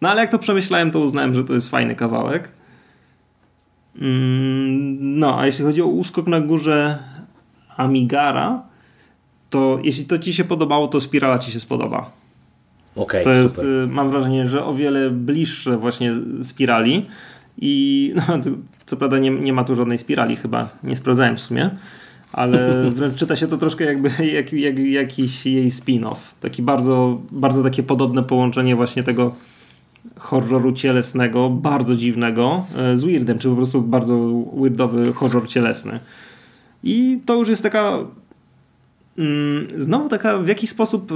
No 0.00 0.08
ale 0.08 0.20
jak 0.20 0.30
to 0.30 0.38
przemyślałem, 0.38 0.90
to 0.90 1.00
uznałem, 1.00 1.34
że 1.34 1.44
to 1.44 1.54
jest 1.54 1.68
fajny 1.68 1.94
kawałek. 1.94 2.48
Mm, 4.00 5.18
no, 5.18 5.40
a 5.40 5.46
jeśli 5.46 5.64
chodzi 5.64 5.82
o 5.82 5.86
uskok 5.86 6.26
na 6.26 6.40
górze 6.40 6.98
Amigara, 7.76 8.62
to 9.50 9.78
jeśli 9.82 10.04
to 10.04 10.18
ci 10.18 10.32
się 10.34 10.44
podobało, 10.44 10.88
to 10.88 11.00
Spirala 11.00 11.38
ci 11.38 11.52
się 11.52 11.60
spodoba. 11.60 12.17
Okay, 12.96 13.24
to 13.24 13.32
jest, 13.32 13.56
super. 13.56 13.70
Y, 13.70 13.86
mam 13.86 14.10
wrażenie, 14.10 14.48
że 14.48 14.64
o 14.64 14.74
wiele 14.74 15.10
bliższe 15.10 15.76
właśnie 15.76 16.12
spirali 16.42 17.06
i 17.58 18.12
no, 18.16 18.38
co 18.86 18.96
prawda 18.96 19.18
nie, 19.18 19.30
nie 19.30 19.52
ma 19.52 19.64
tu 19.64 19.74
żadnej 19.74 19.98
spirali 19.98 20.36
chyba, 20.36 20.68
nie 20.82 20.96
sprawdzałem 20.96 21.36
w 21.36 21.40
sumie, 21.40 21.70
ale 22.32 22.72
wręcz 22.90 23.14
czyta 23.14 23.36
się 23.36 23.46
to 23.46 23.58
troszkę 23.58 23.84
jakby 23.84 24.10
jak, 24.36 24.52
jak, 24.52 24.78
jakiś 24.78 25.46
jej 25.46 25.70
spin-off. 25.70 26.16
Taki 26.40 26.62
bardzo, 26.62 27.20
bardzo 27.30 27.62
takie 27.62 27.82
podobne 27.82 28.22
połączenie 28.22 28.76
właśnie 28.76 29.02
tego 29.02 29.34
horroru 30.16 30.72
cielesnego, 30.72 31.50
bardzo 31.50 31.96
dziwnego, 31.96 32.64
e, 32.76 32.98
z 32.98 33.04
weirdem, 33.04 33.38
czy 33.38 33.48
po 33.48 33.56
prostu 33.56 33.82
bardzo 33.82 34.44
weirdowy 34.54 35.12
horror 35.12 35.48
cielesny. 35.48 36.00
I 36.82 37.20
to 37.26 37.34
już 37.34 37.48
jest 37.48 37.62
taka 37.62 37.98
znowu 39.78 40.08
taka 40.08 40.38
w 40.38 40.48
jakiś 40.48 40.70
sposób 40.70 41.12
e, 41.12 41.14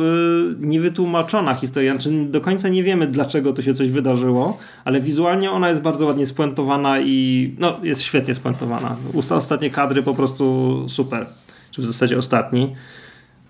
niewytłumaczona 0.61 1.55
historia. 1.55 1.93
Znaczy 1.93 2.11
do 2.25 2.41
końca 2.41 2.69
nie 2.69 2.83
wiemy, 2.83 3.07
dlaczego 3.07 3.53
to 3.53 3.62
się 3.62 3.75
coś 3.75 3.91
wydarzyło, 3.91 4.59
ale 4.85 5.01
wizualnie 5.01 5.51
ona 5.51 5.69
jest 5.69 5.83
bardzo 5.83 6.07
ładnie 6.07 6.27
spuentowana 6.27 7.01
i 7.01 7.51
no, 7.59 7.75
jest 7.83 8.03
świetnie 8.03 8.35
spuentowana. 8.35 8.97
Ostatnie 9.31 9.71
kadry 9.71 10.03
po 10.03 10.15
prostu 10.15 10.87
super. 10.88 11.27
Czy 11.71 11.83
w 11.83 11.87
zasadzie 11.87 12.19
ostatni. 12.19 12.75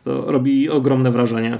To 0.04 0.32
robi 0.32 0.70
ogromne 0.70 1.10
wrażenie. 1.10 1.58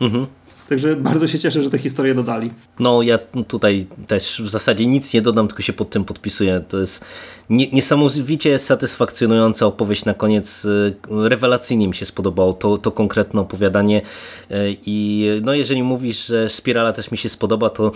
Mhm. 0.00 0.26
Także 0.68 0.96
bardzo 0.96 1.28
się 1.28 1.38
cieszę, 1.38 1.62
że 1.62 1.70
te 1.70 1.78
historie 1.78 2.14
dodali. 2.14 2.50
No 2.78 3.02
ja 3.02 3.18
tutaj 3.48 3.86
też 4.06 4.42
w 4.44 4.48
zasadzie 4.48 4.86
nic 4.86 5.14
nie 5.14 5.22
dodam, 5.22 5.48
tylko 5.48 5.62
się 5.62 5.72
pod 5.72 5.90
tym 5.90 6.04
podpisuję. 6.04 6.64
To 6.68 6.78
jest 6.78 7.04
niesamowicie 7.50 8.58
satysfakcjonująca 8.58 9.66
opowieść 9.66 10.04
na 10.04 10.14
koniec. 10.14 10.64
Y, 10.64 10.94
rewelacyjnie 11.10 11.88
mi 11.88 11.94
się 11.94 12.06
spodobało 12.06 12.52
to, 12.52 12.78
to 12.78 12.92
konkretne 12.92 13.40
opowiadanie 13.40 14.02
y, 14.50 14.76
i 14.86 15.26
no 15.42 15.54
jeżeli 15.54 15.82
mówisz, 15.82 16.26
że 16.26 16.50
Spirala 16.50 16.92
też 16.92 17.10
mi 17.10 17.18
się 17.18 17.28
spodoba, 17.28 17.70
to 17.70 17.92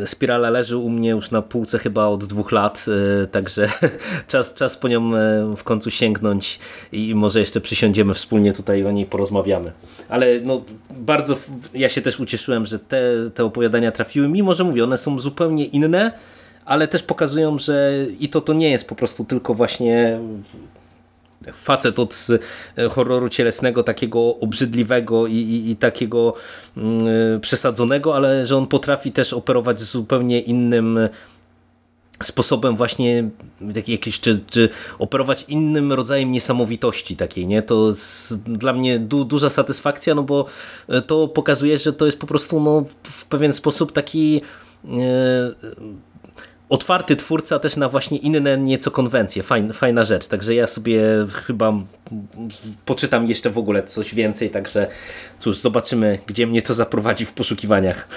y, 0.00 0.06
Spirala 0.06 0.50
leży 0.50 0.76
u 0.76 0.90
mnie 0.90 1.10
już 1.10 1.30
na 1.30 1.42
półce 1.42 1.78
chyba 1.78 2.06
od 2.06 2.24
dwóch 2.24 2.52
lat, 2.52 2.86
także 3.30 3.68
czas, 4.28 4.54
czas 4.54 4.76
po 4.76 4.88
nią 4.88 5.10
w 5.56 5.64
końcu 5.64 5.90
sięgnąć 5.90 6.58
i 6.92 7.14
może 7.14 7.38
jeszcze 7.38 7.60
przysiądziemy 7.60 8.14
wspólnie 8.14 8.52
tutaj 8.52 8.84
o 8.84 8.90
niej 8.90 9.06
porozmawiamy. 9.06 9.72
Ale 10.08 10.40
no 10.40 10.62
bardzo 10.90 11.36
ja 11.80 11.88
się 11.88 12.02
też 12.02 12.20
ucieszyłem, 12.20 12.66
że 12.66 12.78
te, 12.78 13.00
te 13.34 13.44
opowiadania 13.44 13.92
trafiły, 13.92 14.28
mimo 14.28 14.54
że 14.54 14.64
mówię, 14.64 14.84
one 14.84 14.98
są 14.98 15.18
zupełnie 15.18 15.64
inne, 15.64 16.12
ale 16.64 16.88
też 16.88 17.02
pokazują, 17.02 17.58
że 17.58 17.92
i 18.20 18.28
to 18.28 18.40
to 18.40 18.52
nie 18.52 18.70
jest 18.70 18.88
po 18.88 18.94
prostu 18.94 19.24
tylko 19.24 19.54
właśnie 19.54 20.18
facet 21.52 21.98
od 21.98 22.26
e, 22.78 22.88
horroru 22.88 23.28
cielesnego, 23.28 23.82
takiego 23.82 24.36
obrzydliwego 24.36 25.26
i, 25.26 25.34
i, 25.34 25.70
i 25.70 25.76
takiego 25.76 26.34
mm, 26.76 27.40
przesadzonego, 27.40 28.16
ale 28.16 28.46
że 28.46 28.56
on 28.56 28.66
potrafi 28.66 29.12
też 29.12 29.32
operować 29.32 29.80
zupełnie 29.80 30.40
innym 30.40 30.98
sposobem 32.22 32.76
właśnie 32.76 33.28
jakieś, 33.86 34.20
czy, 34.20 34.40
czy 34.50 34.68
operować 34.98 35.44
innym 35.48 35.92
rodzajem 35.92 36.30
niesamowitości 36.30 37.16
takiej, 37.16 37.46
nie? 37.46 37.62
To 37.62 37.92
dla 38.46 38.72
mnie 38.72 38.98
du, 38.98 39.24
duża 39.24 39.50
satysfakcja, 39.50 40.14
no 40.14 40.22
bo 40.22 40.46
e, 40.88 41.02
to 41.02 41.28
pokazuje, 41.28 41.78
że 41.78 41.92
to 41.92 42.06
jest 42.06 42.18
po 42.18 42.26
prostu 42.26 42.60
no, 42.60 42.84
w 43.02 43.26
pewien 43.26 43.52
sposób 43.52 43.92
taki 43.92 44.40
e, 44.84 44.90
otwarty 46.68 47.16
twórca 47.16 47.58
też 47.58 47.76
na 47.76 47.88
właśnie 47.88 48.18
inne 48.18 48.58
nieco 48.58 48.90
konwencje. 48.90 49.42
Fajna, 49.42 49.72
fajna 49.72 50.04
rzecz, 50.04 50.26
także 50.26 50.54
ja 50.54 50.66
sobie 50.66 51.02
chyba 51.46 51.72
poczytam 52.84 53.26
jeszcze 53.26 53.50
w 53.50 53.58
ogóle 53.58 53.82
coś 53.82 54.14
więcej, 54.14 54.50
także 54.50 54.86
cóż, 55.38 55.58
zobaczymy, 55.58 56.18
gdzie 56.26 56.46
mnie 56.46 56.62
to 56.62 56.74
zaprowadzi 56.74 57.26
w 57.26 57.32
poszukiwaniach. 57.32 58.08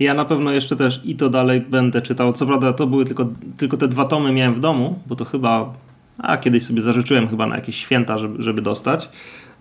Ja 0.00 0.14
na 0.14 0.24
pewno 0.24 0.52
jeszcze 0.52 0.76
też 0.76 1.00
i 1.04 1.16
to 1.16 1.30
dalej 1.30 1.60
będę 1.60 2.02
czytał. 2.02 2.32
Co 2.32 2.46
prawda 2.46 2.72
to 2.72 2.86
były 2.86 3.04
tylko, 3.04 3.28
tylko 3.56 3.76
te 3.76 3.88
dwa 3.88 4.04
tomy 4.04 4.32
miałem 4.32 4.54
w 4.54 4.60
domu, 4.60 4.98
bo 5.06 5.16
to 5.16 5.24
chyba, 5.24 5.72
a 6.18 6.38
kiedyś 6.38 6.62
sobie 6.62 6.82
zażyczyłem 6.82 7.28
chyba 7.28 7.46
na 7.46 7.56
jakieś 7.56 7.76
święta, 7.76 8.18
żeby, 8.18 8.42
żeby 8.42 8.62
dostać. 8.62 9.08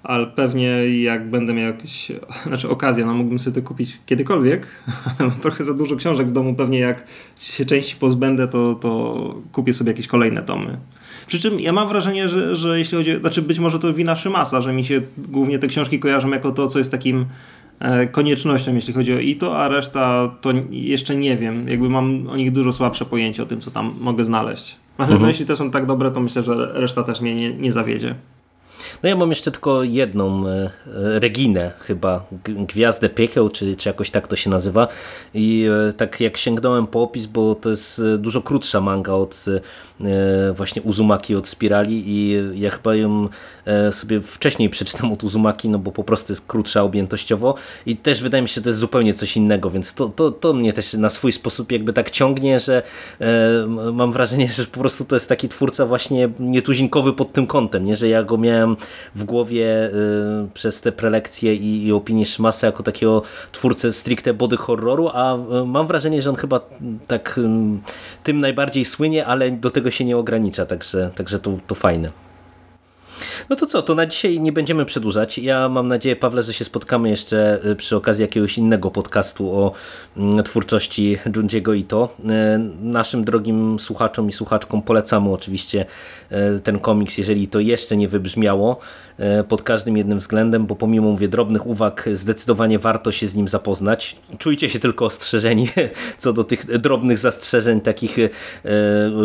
Ale 0.03 0.27
pewnie 0.27 1.01
jak 1.01 1.29
będę 1.29 1.53
miał 1.53 1.67
jakieś, 1.67 2.11
znaczy 2.45 2.69
okazję, 2.69 3.05
no 3.05 3.13
mógłbym 3.13 3.39
sobie 3.39 3.61
to 3.61 3.67
kupić 3.67 3.97
kiedykolwiek. 4.05 4.67
Trochę 5.41 5.63
za 5.63 5.73
dużo 5.73 5.95
książek 5.95 6.27
w 6.27 6.31
domu, 6.31 6.55
pewnie 6.55 6.79
jak 6.79 7.07
się 7.37 7.65
części 7.65 7.95
pozbędę, 7.95 8.47
to, 8.47 8.75
to 8.75 9.35
kupię 9.51 9.73
sobie 9.73 9.91
jakieś 9.91 10.07
kolejne 10.07 10.43
tomy. 10.43 10.77
Przy 11.27 11.39
czym 11.39 11.59
ja 11.59 11.73
mam 11.73 11.87
wrażenie, 11.87 12.29
że, 12.29 12.55
że 12.55 12.77
jeśli 12.77 12.97
chodzi, 12.97 13.19
znaczy 13.19 13.41
być 13.41 13.59
może 13.59 13.79
to 13.79 13.93
wina 13.93 14.15
Szymasa, 14.15 14.61
że 14.61 14.73
mi 14.73 14.85
się 14.85 15.01
głównie 15.17 15.59
te 15.59 15.67
książki 15.67 15.99
kojarzą 15.99 16.29
jako 16.29 16.51
to, 16.51 16.67
co 16.67 16.79
jest 16.79 16.91
takim 16.91 17.25
e, 17.79 18.07
koniecznością, 18.07 18.75
jeśli 18.75 18.93
chodzi 18.93 19.13
o 19.13 19.19
ITO, 19.19 19.57
a 19.57 19.67
reszta 19.67 20.31
to 20.41 20.49
jeszcze 20.69 21.15
nie 21.15 21.37
wiem. 21.37 21.67
Jakby 21.67 21.89
mam 21.89 22.27
o 22.27 22.37
nich 22.37 22.51
dużo 22.51 22.73
słabsze 22.73 23.05
pojęcie 23.05 23.43
o 23.43 23.45
tym, 23.45 23.59
co 23.61 23.71
tam 23.71 23.91
mogę 24.01 24.25
znaleźć. 24.25 24.75
Ale 24.97 25.11
mhm. 25.11 25.27
jeśli 25.27 25.45
te 25.45 25.55
są 25.55 25.71
tak 25.71 25.85
dobre, 25.85 26.11
to 26.11 26.19
myślę, 26.19 26.41
że 26.41 26.71
reszta 26.73 27.03
też 27.03 27.21
mnie 27.21 27.35
nie, 27.35 27.53
nie 27.53 27.71
zawiedzie. 27.71 28.15
No 29.03 29.09
ja 29.09 29.15
mam 29.15 29.29
jeszcze 29.29 29.51
tylko 29.51 29.83
jedną 29.83 30.47
e, 30.47 30.51
e, 30.55 30.69
Reginę 31.19 31.71
chyba, 31.79 32.25
Gwiazdę 32.43 33.09
Piekieł, 33.09 33.49
czy, 33.49 33.75
czy 33.75 33.89
jakoś 33.89 34.11
tak 34.11 34.27
to 34.27 34.35
się 34.35 34.49
nazywa 34.49 34.87
i 35.33 35.67
e, 35.89 35.93
tak 35.93 36.21
jak 36.21 36.37
sięgnąłem 36.37 36.87
po 36.87 37.01
opis, 37.01 37.25
bo 37.25 37.55
to 37.55 37.69
jest 37.69 38.01
dużo 38.17 38.41
krótsza 38.41 38.81
manga 38.81 39.13
od 39.13 39.45
właśnie 40.53 40.81
Uzumaki, 40.81 41.35
od 41.35 41.47
Spirali 41.47 42.03
i 42.05 42.37
ja 42.61 42.69
chyba 42.69 42.95
ją 42.95 43.29
sobie 43.91 44.21
wcześniej 44.21 44.69
przeczytam 44.69 45.11
od 45.13 45.23
Uzumaki, 45.23 45.69
no 45.69 45.79
bo 45.79 45.91
po 45.91 46.03
prostu 46.03 46.31
jest 46.31 46.47
krótsza 46.47 46.83
objętościowo 46.83 47.55
i 47.85 47.97
też 47.97 48.23
wydaje 48.23 48.41
mi 48.41 48.47
się, 48.49 48.55
że 48.55 48.61
to 48.61 48.69
jest 48.69 48.79
zupełnie 48.79 49.13
coś 49.13 49.37
innego, 49.37 49.69
więc 49.69 49.93
to, 49.93 50.09
to, 50.09 50.31
to 50.31 50.53
mnie 50.53 50.73
też 50.73 50.93
na 50.93 51.09
swój 51.09 51.31
sposób 51.31 51.71
jakby 51.71 51.93
tak 51.93 52.09
ciągnie, 52.09 52.59
że 52.59 52.83
mam 53.93 54.11
wrażenie, 54.11 54.47
że 54.47 54.65
po 54.65 54.79
prostu 54.79 55.05
to 55.05 55.15
jest 55.15 55.29
taki 55.29 55.49
twórca 55.49 55.85
właśnie 55.85 56.29
nietuzinkowy 56.39 57.13
pod 57.13 57.33
tym 57.33 57.47
kątem, 57.47 57.85
nie? 57.85 57.95
że 57.95 58.07
ja 58.07 58.23
go 58.23 58.37
miałem 58.37 58.68
w 59.15 59.23
głowie 59.23 59.85
y, 59.85 59.91
przez 60.53 60.81
te 60.81 60.91
prelekcje 60.91 61.55
i, 61.55 61.87
i 61.87 62.25
Szmasa 62.25 62.67
jako 62.67 62.83
takiego 62.83 63.21
twórcę 63.51 63.93
stricte 63.93 64.33
body 64.33 64.57
horroru, 64.57 65.09
a 65.13 65.35
y, 65.35 65.65
mam 65.65 65.87
wrażenie, 65.87 66.21
że 66.21 66.29
on 66.29 66.35
chyba 66.35 66.61
tak 67.07 67.37
y, 67.37 67.41
tym 68.23 68.37
najbardziej 68.37 68.85
słynie, 68.85 69.25
ale 69.25 69.51
do 69.51 69.69
tego 69.71 69.91
się 69.91 70.05
nie 70.05 70.17
ogranicza, 70.17 70.65
także, 70.65 71.11
także 71.15 71.39
to, 71.39 71.57
to 71.67 71.75
fajne. 71.75 72.28
No 73.49 73.55
to 73.55 73.65
co, 73.65 73.81
to 73.81 73.95
na 73.95 74.05
dzisiaj 74.05 74.39
nie 74.39 74.51
będziemy 74.51 74.85
przedłużać. 74.85 75.37
Ja 75.37 75.69
mam 75.69 75.87
nadzieję, 75.87 76.15
Pawle, 76.15 76.43
że 76.43 76.53
się 76.53 76.65
spotkamy 76.65 77.09
jeszcze 77.09 77.59
y, 77.65 77.75
przy 77.75 77.95
okazji 77.95 78.21
jakiegoś 78.21 78.57
innego 78.57 78.91
podcastu 78.91 79.51
o 79.51 79.71
mm, 80.17 80.43
twórczości 80.43 81.17
Junjiego 81.35 81.73
Ito. 81.73 82.15
Y, 82.19 82.25
naszym 82.81 83.23
drogim 83.23 83.79
słuchaczom 83.79 84.29
i 84.29 84.31
słuchaczkom 84.31 84.81
polecamy 84.81 85.29
oczywiście 85.29 85.85
y, 86.31 86.59
ten 86.59 86.79
komiks, 86.79 87.17
jeżeli 87.17 87.47
to 87.47 87.59
jeszcze 87.59 87.97
nie 87.97 88.07
wybrzmiało 88.07 88.79
pod 89.47 89.63
każdym 89.63 89.97
jednym 89.97 90.19
względem, 90.19 90.65
bo 90.65 90.75
pomimo 90.75 91.09
mówię 91.09 91.27
drobnych 91.27 91.67
uwag, 91.67 92.09
zdecydowanie 92.13 92.79
warto 92.79 93.11
się 93.11 93.27
z 93.27 93.35
nim 93.35 93.47
zapoznać. 93.47 94.15
Czujcie 94.37 94.69
się 94.69 94.79
tylko 94.79 95.05
ostrzeżeni 95.05 95.69
co 96.19 96.33
do 96.33 96.43
tych 96.43 96.65
drobnych 96.79 97.17
zastrzeżeń 97.17 97.81
takich, 97.81 98.17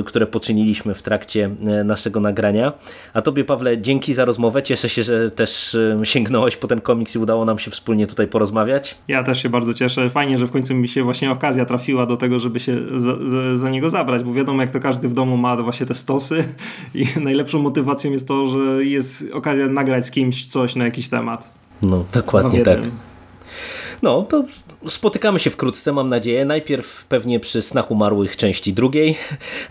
które 0.07 0.27
poczyniliśmy 0.27 0.95
w 0.95 1.03
trakcie 1.03 1.51
naszego 1.85 2.21
nagrania. 2.21 2.73
A 3.13 3.23
tobie, 3.23 3.45
Pawle, 3.45 3.77
dzięki 3.85 4.15
za 4.15 4.25
rozmowę. 4.25 4.63
Cieszę 4.63 4.89
się, 4.89 5.03
że 5.03 5.31
też 5.31 5.77
sięgnąłeś 6.03 6.57
po 6.57 6.69
ten 6.69 6.81
komiks 6.81 7.15
i 7.15 7.19
udało 7.19 7.45
nam 7.45 7.59
się 7.59 7.71
wspólnie 7.71 8.07
tutaj 8.07 8.27
porozmawiać. 8.27 8.95
Ja 9.09 9.23
też 9.23 9.43
się 9.43 9.49
bardzo 9.49 9.75
cieszę. 9.75 10.11
Fajnie, 10.11 10.39
że 10.39 10.47
w 10.47 10.51
końcu 10.51 10.75
mi 10.75 10.89
się 10.89 11.03
właśnie 11.03 11.31
okazja 11.31 11.65
trafiła 11.65 12.07
do 12.07 12.17
tego, 12.17 12.39
żeby 12.39 12.61
się 12.61 12.77
za, 12.97 13.17
za, 13.29 13.59
za 13.59 13.71
niego 13.71 13.91
zabrać, 13.91 14.23
bo 14.23 14.33
wiadomo, 14.33 14.63
jak 14.63 14.71
to 14.71 14.81
każdy 14.81 15.09
w 15.09 15.13
domu 15.13 15.37
ma 15.37 15.57
właśnie 15.57 15.87
te 15.87 15.95
stosy 15.95 16.45
i 16.95 17.07
najlepszą 17.21 17.59
motywacją 17.59 18.13
jest 18.13 18.29
to, 18.29 18.49
że 18.49 18.85
jest 18.85 19.25
okazja 19.33 19.69
nagrać 19.69 20.07
z 20.07 20.11
kimś 20.11 20.47
coś 20.47 20.77
na 20.77 20.85
jakiś 20.85 21.09
temat. 21.09 21.51
No, 21.83 22.05
dokładnie 22.13 22.63
tak. 22.63 22.79
No, 24.03 24.23
to 24.23 24.45
spotykamy 24.89 25.39
się 25.39 25.51
wkrótce, 25.51 25.93
mam 25.93 26.09
nadzieję. 26.09 26.45
Najpierw 26.45 27.05
pewnie 27.05 27.41
przy 27.41 27.63
Snach 27.63 27.91
Umarłych 27.91 28.37
części 28.37 28.73
drugiej, 28.73 29.17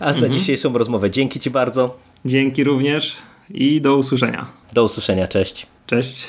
a 0.00 0.12
za 0.12 0.18
mhm. 0.18 0.32
dzisiejszą 0.32 0.78
rozmowę 0.78 1.10
dzięki 1.10 1.40
Ci 1.40 1.50
bardzo. 1.50 1.96
Dzięki 2.24 2.64
również 2.64 3.16
i 3.50 3.80
do 3.80 3.96
usłyszenia. 3.96 4.46
Do 4.72 4.84
usłyszenia, 4.84 5.28
cześć. 5.28 5.66
Cześć. 5.86 6.26